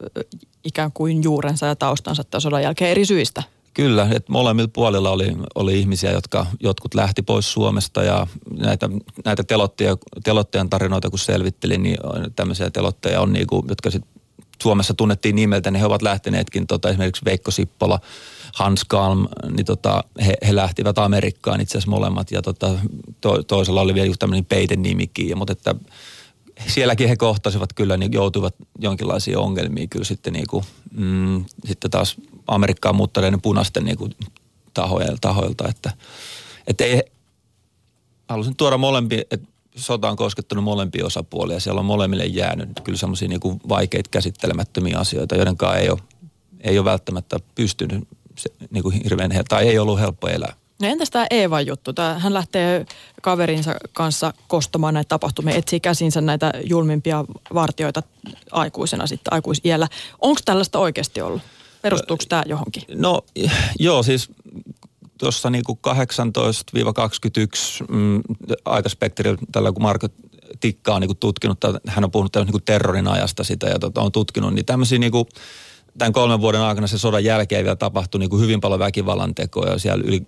ikään 0.63 0.91
kuin 0.91 1.23
juurensa 1.23 1.65
ja 1.65 1.75
taustansa 1.75 2.23
tämän 2.23 2.41
sodan 2.41 2.63
jälkeen 2.63 2.91
eri 2.91 3.05
syistä. 3.05 3.43
Kyllä, 3.73 4.07
että 4.11 4.31
molemmilla 4.31 4.69
puolilla 4.73 5.09
oli, 5.09 5.37
oli 5.55 5.79
ihmisiä, 5.79 6.11
jotka 6.11 6.45
jotkut 6.59 6.93
lähti 6.93 7.21
pois 7.21 7.51
Suomesta 7.51 8.03
ja 8.03 8.27
näitä, 8.57 8.89
näitä 9.25 9.43
telotteja, 9.43 9.97
telottejan 10.23 10.69
tarinoita 10.69 11.09
kun 11.09 11.19
selvittelin, 11.19 11.83
niin 11.83 11.97
tämmöisiä 12.35 12.69
telotteja 12.69 13.21
on 13.21 13.33
niinku, 13.33 13.65
jotka 13.69 13.91
sit 13.91 14.03
Suomessa 14.63 14.93
tunnettiin 14.93 15.35
nimeltä, 15.35 15.71
niin 15.71 15.79
he 15.79 15.85
ovat 15.85 16.01
lähteneetkin 16.01 16.67
tota, 16.67 16.89
esimerkiksi 16.89 17.25
Veikko 17.25 17.51
Sippola, 17.51 17.99
Hans 18.55 18.83
Kalm, 18.83 19.27
niin 19.55 19.65
tota, 19.65 20.03
he, 20.25 20.33
he, 20.47 20.55
lähtivät 20.55 20.97
Amerikkaan 20.97 21.61
itse 21.61 21.77
asiassa 21.77 21.91
molemmat. 21.91 22.31
Ja 22.31 22.41
tota, 22.41 22.79
to, 23.21 23.43
toisella 23.43 23.81
oli 23.81 23.93
vielä 23.93 24.07
just 24.07 24.19
tämmöinen 24.19 24.45
peiten 24.45 24.81
nimikin, 24.81 25.37
mutta 25.37 25.53
että 25.53 25.75
sielläkin 26.67 27.09
he 27.09 27.15
kohtasivat 27.15 27.73
kyllä, 27.73 27.97
niin 27.97 28.13
joutuivat 28.13 28.55
jonkinlaisiin 28.79 29.37
ongelmiin 29.37 29.89
kyllä 29.89 30.05
sitten 30.05 30.33
niin 30.33 30.47
kuin, 30.47 30.65
mm, 30.91 31.45
sitten 31.65 31.91
taas 31.91 32.15
Amerikkaan 32.47 32.95
muuttaneiden 32.95 33.41
punaisten 33.41 33.85
niin 33.85 33.97
kuin 33.97 34.15
tahoilta, 34.73 35.17
tahoilta, 35.21 35.67
että, 35.67 35.91
että 36.67 36.83
ei, 36.83 37.01
halusin 38.29 38.55
tuoda 38.55 38.77
molempia, 38.77 39.21
että 39.31 39.48
sota 39.75 40.09
on 40.09 40.15
koskettanut 40.15 40.63
molempia 40.63 41.05
osapuolia. 41.05 41.59
Siellä 41.59 41.79
on 41.79 41.85
molemmille 41.85 42.25
jäänyt 42.25 42.79
kyllä 42.83 42.97
semmoisia 42.97 43.27
niin 43.27 43.39
vaikeita 43.69 44.09
käsittelemättömiä 44.11 44.97
asioita, 44.97 45.35
joiden 45.35 45.55
ei 45.79 45.89
ole, 45.89 45.99
ei 46.61 46.79
ole 46.79 46.85
välttämättä 46.85 47.39
pystynyt 47.55 48.07
se, 48.37 48.49
niin 48.69 48.83
kuin 48.83 49.03
hirveän, 49.03 49.31
tai 49.49 49.67
ei 49.67 49.79
ollut 49.79 49.99
helppo 49.99 50.27
elää. 50.27 50.53
No 50.81 50.87
entäs 50.87 51.09
tämä 51.09 51.27
Eevan 51.29 51.65
juttu? 51.65 51.93
Tää, 51.93 52.19
hän 52.19 52.33
lähtee 52.33 52.85
kaverinsa 53.21 53.75
kanssa 53.93 54.33
kostamaan 54.47 54.93
näitä 54.93 55.09
tapahtumia, 55.09 55.55
etsii 55.55 55.79
käsinsä 55.79 56.21
näitä 56.21 56.53
julmimpia 56.63 57.25
vartioita 57.53 58.03
aikuisena 58.51 59.07
sitten 59.07 59.33
aikuisiellä. 59.33 59.87
Onko 60.21 60.41
tällaista 60.45 60.79
oikeasti 60.79 61.21
ollut? 61.21 61.41
Perustuuko 61.81 62.23
tämä 62.29 62.43
johonkin? 62.45 62.83
No 62.95 63.21
joo, 63.79 64.03
siis 64.03 64.29
tuossa 65.19 65.49
niinku 65.49 65.79
18-21 65.87 65.91
mm, 67.89 68.21
aikaspektrillä, 68.65 69.37
tällä 69.51 69.71
kun 69.71 69.81
Marko 69.81 70.07
Tikka 70.59 70.95
on 70.95 71.01
niinku 71.01 71.15
tutkinut, 71.15 71.57
hän 71.87 72.03
on 72.03 72.11
puhunut 72.11 72.35
niinku 72.35 72.59
terrorin 72.59 73.07
ajasta 73.07 73.43
sitä 73.43 73.67
ja 73.67 73.79
tota, 73.79 74.01
on 74.01 74.11
tutkinut, 74.11 74.53
niin 74.53 74.65
tämmöisiä 74.65 74.99
niinku, 74.99 75.27
tämän 75.97 76.13
kolmen 76.13 76.41
vuoden 76.41 76.61
aikana 76.61 76.87
se 76.87 76.97
sodan 76.97 77.23
jälkeen 77.23 77.63
vielä 77.63 77.75
tapahtui 77.75 78.19
niin 78.19 78.29
kuin 78.29 78.41
hyvin 78.41 78.61
paljon 78.61 78.79
väkivallan 78.79 79.35
tekoja. 79.35 79.79
Siellä 79.79 80.03
yli 80.07 80.21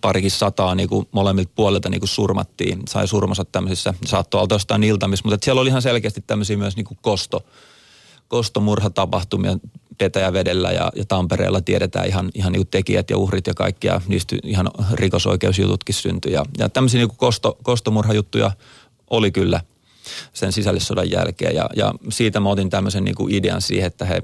parikin 0.00 0.30
sataa 0.30 0.74
niin 0.74 0.88
kuin 0.88 1.08
molemmilta 1.12 1.52
puolilta 1.54 1.88
niin 1.88 2.00
kuin 2.00 2.08
surmattiin, 2.08 2.82
sai 2.88 3.08
surmansa 3.08 3.44
tämmöisissä, 3.44 3.94
jostain 4.50 4.84
iltamissa, 4.84 5.28
mutta 5.28 5.44
siellä 5.44 5.60
oli 5.60 5.68
ihan 5.68 5.82
selkeästi 5.82 6.24
tämmöisiä 6.26 6.56
myös 6.56 6.76
niin 6.76 6.86
kuin 6.86 6.98
kosto, 7.02 7.44
kostomurhatapahtumia 8.28 9.58
Petäjävedellä 9.98 10.72
ja, 10.72 10.92
ja 10.96 11.04
Tampereella 11.04 11.60
tiedetään 11.60 12.06
ihan, 12.06 12.30
ihan 12.34 12.52
niin 12.52 12.66
tekijät 12.66 13.10
ja 13.10 13.18
uhrit 13.18 13.46
ja 13.46 13.54
kaikkia, 13.54 14.00
niistä 14.08 14.36
ihan 14.44 14.70
rikosoikeusjututkin 14.92 15.94
syntyi. 15.94 16.32
Ja, 16.32 16.44
ja 16.58 16.68
tämmöisiä 16.68 17.00
niin 17.00 17.16
kosto, 17.16 17.58
kostomurhajuttuja 17.62 18.50
oli 19.10 19.30
kyllä– 19.30 19.60
sen 20.32 20.52
sisällissodan 20.52 21.10
jälkeen. 21.10 21.54
Ja, 21.54 21.70
ja 21.76 21.94
siitä 22.08 22.40
mä 22.40 22.48
otin 22.48 22.70
tämmöisen 22.70 23.04
niin 23.04 23.14
kuin 23.14 23.34
idean 23.34 23.62
siihen, 23.62 23.86
että 23.86 24.04
he, 24.04 24.22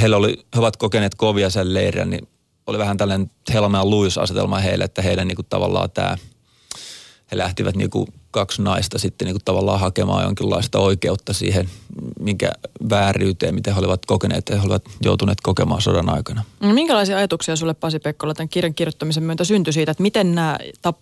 heillä 0.00 0.16
oli, 0.16 0.46
he 0.54 0.60
ovat 0.60 0.76
kokeneet 0.76 1.14
kovia 1.14 1.50
sen 1.50 1.74
leirin, 1.74 2.10
niin 2.10 2.28
oli 2.66 2.78
vähän 2.78 2.96
tällainen 2.96 3.30
Helma 3.52 3.78
ja 3.78 3.84
Luis-asetelma 3.84 4.58
heille, 4.58 4.84
että 4.84 5.02
heidän 5.02 5.28
niin 5.28 5.36
kuin 5.36 5.46
tavallaan 5.48 5.90
tämä, 5.90 6.16
he 7.30 7.38
lähtivät 7.38 7.76
niin 7.76 7.90
kuin 7.90 8.08
kaksi 8.34 8.62
naista 8.62 8.98
sitten 8.98 9.26
niin 9.26 9.34
kuin 9.34 9.44
tavallaan 9.44 9.80
hakemaan 9.80 10.24
jonkinlaista 10.24 10.78
oikeutta 10.78 11.32
siihen, 11.32 11.68
minkä 12.20 12.52
vääryyteen, 12.90 13.54
miten 13.54 13.74
he 13.74 13.80
olivat 13.80 14.06
kokeneet, 14.06 14.38
että 14.38 14.54
he 14.54 14.60
olivat 14.60 14.84
joutuneet 15.04 15.40
kokemaan 15.40 15.82
sodan 15.82 16.08
aikana. 16.08 16.44
No, 16.60 16.72
minkälaisia 16.72 17.16
ajatuksia 17.16 17.56
sulle 17.56 17.74
Pasi 17.74 17.98
Pekkola 17.98 18.34
tämän 18.34 18.48
kirjan 18.48 18.74
kirjoittamisen 18.74 19.22
myötä 19.22 19.44
syntyi 19.44 19.72
siitä, 19.72 19.90
että 19.90 20.02
miten 20.02 20.34
nämä 20.34 20.58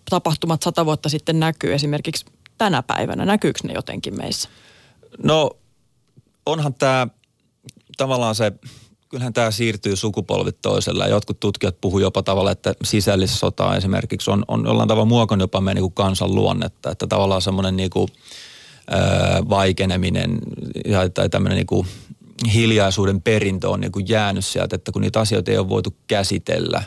tapahtumat 0.09 0.63
sata 0.63 0.85
vuotta 0.85 1.09
sitten 1.09 1.39
näkyy 1.39 1.73
esimerkiksi 1.73 2.25
tänä 2.57 2.83
päivänä? 2.83 3.25
Näkyykö 3.25 3.59
ne 3.63 3.73
jotenkin 3.73 4.17
meissä? 4.17 4.49
No 5.23 5.51
onhan 6.45 6.73
tämä 6.73 7.07
tavallaan 7.97 8.35
se, 8.35 8.51
kyllähän 9.13 9.33
tämä 9.33 9.51
siirtyy 9.51 9.95
sukupolvit 9.95 10.61
toisella. 10.61 11.07
Jotkut 11.07 11.39
tutkijat 11.39 11.81
puhuu 11.81 11.99
jopa 11.99 12.23
tavalla, 12.23 12.51
että 12.51 12.73
sisällissota 12.83 13.75
esimerkiksi 13.75 14.31
on, 14.31 14.45
on 14.47 14.63
jollain 14.65 14.87
tavalla 14.87 15.05
muokannut 15.05 15.43
jopa 15.43 15.61
meidän 15.61 15.83
niin 15.83 15.93
kansan 15.93 16.35
luonnetta. 16.35 16.91
Että 16.91 17.07
tavallaan 17.07 17.41
semmoinen 17.41 17.75
niin 17.75 17.89
kuin, 17.89 18.07
ää, 18.87 19.43
vaikeneminen 19.49 20.39
ja, 20.85 21.09
tai 21.09 21.29
tämmöinen 21.29 21.55
niin 21.55 21.67
kuin 21.67 21.87
hiljaisuuden 22.53 23.21
perintö 23.21 23.69
on 23.69 23.81
niin 23.81 23.91
kuin 23.91 24.09
jäänyt 24.09 24.45
sieltä, 24.45 24.75
että 24.75 24.91
kun 24.91 25.01
niitä 25.01 25.19
asioita 25.19 25.51
ei 25.51 25.57
ole 25.57 25.69
voitu 25.69 25.95
käsitellä. 26.07 26.83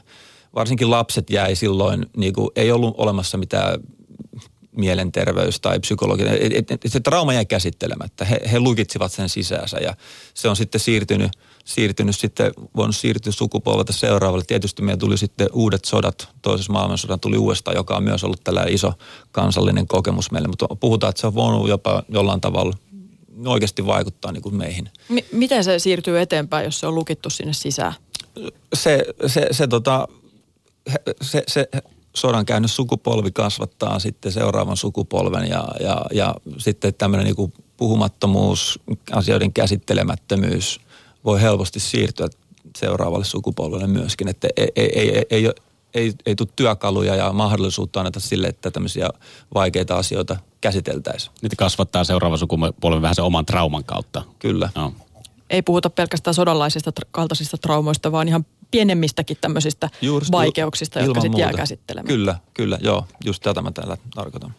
Varsinkin 0.55 0.91
lapset 0.91 1.31
jäi 1.31 1.57
silloin, 1.57 2.07
niin 2.17 2.33
kuin, 2.33 2.51
ei 2.57 2.73
ollut 2.73 2.95
olemassa 2.99 3.39
mitään 3.39 3.81
mielenterveys 4.77 5.61
tai 5.61 5.81
psykologinen. 5.81 6.39
Se 6.87 7.01
trauma 7.01 7.33
jäi 7.33 7.47
käsittelemättä. 7.47 8.25
He, 8.25 8.41
he 8.53 8.61
lukitsivat 8.61 9.13
sen 9.13 9.29
sisäänsä 9.29 9.79
ja 9.79 9.95
se 10.35 10.49
on 10.49 10.57
sitten 10.57 10.81
siirtynyt, 10.81 11.31
siirtynyt 11.67 12.17
sitten, 12.17 12.53
voinut 12.77 12.97
siirtyä 12.97 13.33
sukupolvelta 13.33 13.93
seuraavalle. 13.93 14.45
Tietysti 14.47 14.83
meillä 14.83 14.99
tuli 14.99 15.19
sitten 15.19 15.49
uudet 15.53 15.85
sodat, 15.85 16.29
toisessa 16.43 16.73
maailmansodan 16.73 17.21
tuli 17.21 17.39
uudestaan, 17.39 17.77
joka 17.77 17.97
on 17.97 18.03
myös 18.03 18.25
ollut 18.25 18.45
tällainen 18.45 18.75
iso 18.75 18.93
kansallinen 19.33 19.87
kokemus 19.87 20.31
meille. 20.31 20.49
Mutta 20.49 20.67
puhutaan, 20.81 21.09
että 21.11 21.21
se 21.21 21.27
on 21.27 21.35
voinut 21.35 21.69
jopa 21.69 22.03
jollain 22.09 22.41
tavalla 22.41 22.77
oikeasti 23.47 23.87
vaikuttaa 23.87 24.33
niin 24.33 24.43
kuin 24.43 24.55
meihin. 24.55 24.91
M- 25.09 25.19
miten 25.33 25.65
se 25.65 25.79
siirtyy 25.79 26.21
eteenpäin, 26.21 26.65
jos 26.65 26.81
se 26.81 26.87
on 26.87 26.95
lukittu 26.95 27.31
sinne 27.31 27.53
sisään? 27.53 27.95
Se, 28.75 29.05
se, 29.27 29.47
se, 29.51 29.67
tota, 29.67 30.09
se, 31.23 31.43
se 31.49 31.69
sodan 32.17 32.47
käynyt 32.47 32.71
sukupolvi 32.71 33.31
kasvattaa 33.31 33.99
sitten 33.99 34.33
seuraavan 34.33 34.77
sukupolven 34.77 35.49
ja, 35.49 35.65
ja, 35.81 36.03
ja 36.13 36.35
sitten 36.59 36.95
tämmöinen 36.95 37.27
niin 37.27 37.53
puhumattomuus, 37.77 38.81
asioiden 39.13 39.53
käsittelemättömyys 39.53 40.81
voi 41.27 41.43
helposti 41.43 41.81
siirtyä 41.81 42.29
seuraavalle 42.79 43.25
sukupolvelle 43.25 43.87
myöskin, 43.87 44.29
että 44.29 44.49
ei, 44.57 44.69
ei, 44.77 44.99
ei, 44.99 45.17
ei, 45.17 45.27
ei, 45.31 45.53
ei, 45.95 46.13
ei 46.27 46.37
tule 46.37 46.49
työkaluja 46.57 47.17
ja 47.17 47.33
mahdollisuutta 47.33 48.01
anneta 48.01 48.21
sille, 48.21 48.47
että 48.47 48.71
tämmöisiä 48.71 49.11
vaikeita 49.55 49.97
asioita 49.97 50.37
käsiteltäisiin. 50.61 51.35
Niitä 51.43 51.57
kasvattaa 51.57 52.05
seuraava 52.05 52.37
sukupolvi 52.37 53.03
vähän 53.03 53.15
sen 53.15 53.25
oman 53.25 53.47
trauman 53.47 53.85
kautta. 53.85 54.23
Kyllä. 54.39 54.71
No. 54.75 54.93
Ei 55.51 55.63
puhuta 55.63 55.91
pelkästään 55.91 56.35
sodanlaisista 56.35 56.93
kaltaisista 57.11 57.59
traumoista, 57.59 58.13
vaan 58.13 58.29
ihan 58.29 58.47
pienemmistäkin 58.71 59.37
tämmöisistä 59.41 59.91
Juuri, 60.03 60.27
vaikeuksista, 60.33 61.01
jotka 61.01 61.21
sitten 61.21 61.41
jää 61.41 61.53
käsittelemään. 61.53 62.07
Kyllä, 62.07 62.37
kyllä, 62.55 62.79
joo. 62.81 63.07
Just 63.25 63.43
tätä 63.43 63.63
mä 63.63 63.73
täällä 63.73 63.97
tarkoitan. 64.15 64.55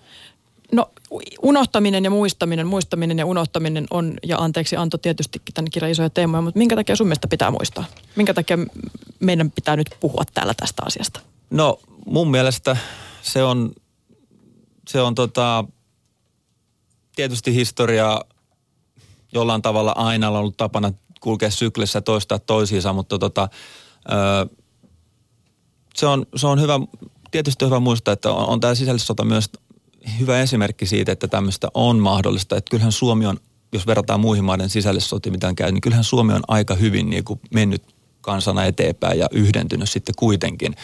No 1.12 1.20
unohtaminen 1.41 2.04
ja 2.04 2.10
muistaminen, 2.10 2.67
muistaminen 2.67 3.20
ja 3.20 3.26
unohtaminen 3.26 3.88
on, 3.91 4.13
ja 4.24 4.38
anteeksi 4.38 4.76
Anto 4.76 4.98
tietystikin 4.98 5.54
tämän 5.54 5.72
kirjan 5.72 5.91
isoja 5.91 6.10
teemoja, 6.10 6.41
mutta 6.41 6.58
minkä 6.58 6.76
takia 6.76 6.96
sun 6.96 7.08
mielestä 7.08 7.28
pitää 7.28 7.52
muistaa? 7.52 7.86
Minkä 8.15 8.34
takia 8.34 8.58
meidän 9.20 9.52
pitää 9.52 9.76
nyt 9.76 9.89
puhua 10.00 10.24
täällä 10.34 10.54
tästä 10.54 10.84
asiasta? 10.86 11.20
No 11.50 11.80
mun 12.06 12.32
mielestä 12.32 12.78
se 13.22 13.43
on, 13.43 13.72
se 14.88 15.02
on 15.02 15.15
tota, 15.15 15.65
tietysti 17.15 17.54
historia 17.54 18.22
jollain 19.32 19.62
tavalla 19.62 19.91
aina 19.91 20.30
ollut 20.30 20.58
tapana 20.58 20.93
kulkea 21.20 21.52
syklissä 21.52 22.02
toistaa 22.02 22.39
toisiinsa, 22.39 22.93
mutta 22.93 23.20
tota, 23.20 23.50
se 25.96 26.08
on, 26.08 26.26
se 26.36 26.48
on 26.48 26.62
hyvä, 26.62 26.80
tietysti 27.32 27.65
hyvä 27.65 27.80
muistaa, 27.80 28.12
että 28.12 28.32
on, 28.32 28.50
on 28.50 28.60
tämä 28.60 28.76
sisällissota 28.76 29.26
myös 29.26 29.50
hyvä 30.20 30.41
esimerkki 30.41 30.86
siitä, 30.86 31.12
että 31.12 31.28
tämmöistä 31.28 31.67
on 31.74 32.00
mahdollista. 32.00 32.58
Että 32.58 32.70
kyllähän 32.70 32.91
Suomi 32.91 33.26
on, 33.26 33.38
jos 33.74 33.88
verrataan 33.88 34.20
muihin 34.20 34.43
maiden 34.43 34.70
sisällissotiin, 34.70 35.34
mitä 35.34 35.48
on 35.48 35.56
käynyt, 35.56 35.74
niin 35.74 35.82
kyllähän 35.82 36.04
Suomi 36.04 36.34
on 36.34 36.43
aika 36.48 36.76
hyvin 36.76 37.10
niin 37.10 37.24
kuin 37.24 37.39
mennyt 37.54 37.84
kansana 38.22 38.65
eteenpäin 38.65 39.20
ja 39.20 39.28
yhdentynyt 39.32 39.89
sitten 39.89 40.15
kuitenkin. 40.17 40.76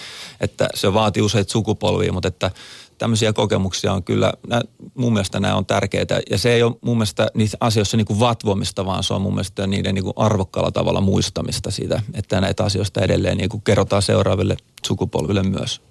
Että 0.42 0.70
se 0.76 0.94
vaatii 0.94 1.24
useita 1.24 1.52
sukupolvia, 1.52 2.14
mutta 2.14 2.28
että 2.28 2.52
tämmöisiä 2.98 3.34
kokemuksia 3.34 3.94
on 3.94 4.04
kyllä, 4.04 4.34
nää, 4.48 4.62
mun 4.94 5.14
mielestä 5.14 5.40
nämä 5.40 5.56
on 5.56 5.66
tärkeitä. 5.66 6.22
Ja 6.30 6.38
se 6.38 6.54
ei 6.54 6.64
ole 6.64 6.76
mun 6.82 6.98
mielestä 6.98 7.28
niissä 7.34 7.58
asioissa 7.62 7.98
niin 7.98 8.06
kuin 8.06 8.20
vatvomista, 8.20 8.86
vaan 8.86 9.04
se 9.04 9.14
on 9.14 9.22
mun 9.22 9.34
mielestä 9.34 9.68
niiden 9.68 9.96
niin 9.96 10.04
kuin 10.04 10.14
arvokkaalla 10.16 10.72
tavalla 10.72 11.02
muistamista 11.02 11.72
siitä, 11.72 12.02
että 12.14 12.42
näitä 12.42 12.64
asioista 12.64 13.02
edelleen 13.02 13.38
niin 13.38 13.50
kuin 13.50 13.64
kerrotaan 13.64 14.02
seuraaville 14.02 14.58
sukupolville 14.88 15.44
myös. 15.44 15.82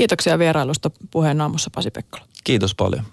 Kiitoksia 0.00 0.38
vierailusta 0.38 0.90
puheen 1.10 1.40
aamussa 1.40 1.70
Pasi 1.74 1.90
Pekkola. 1.90 2.24
Kiitos 2.44 2.74
paljon. 2.74 3.04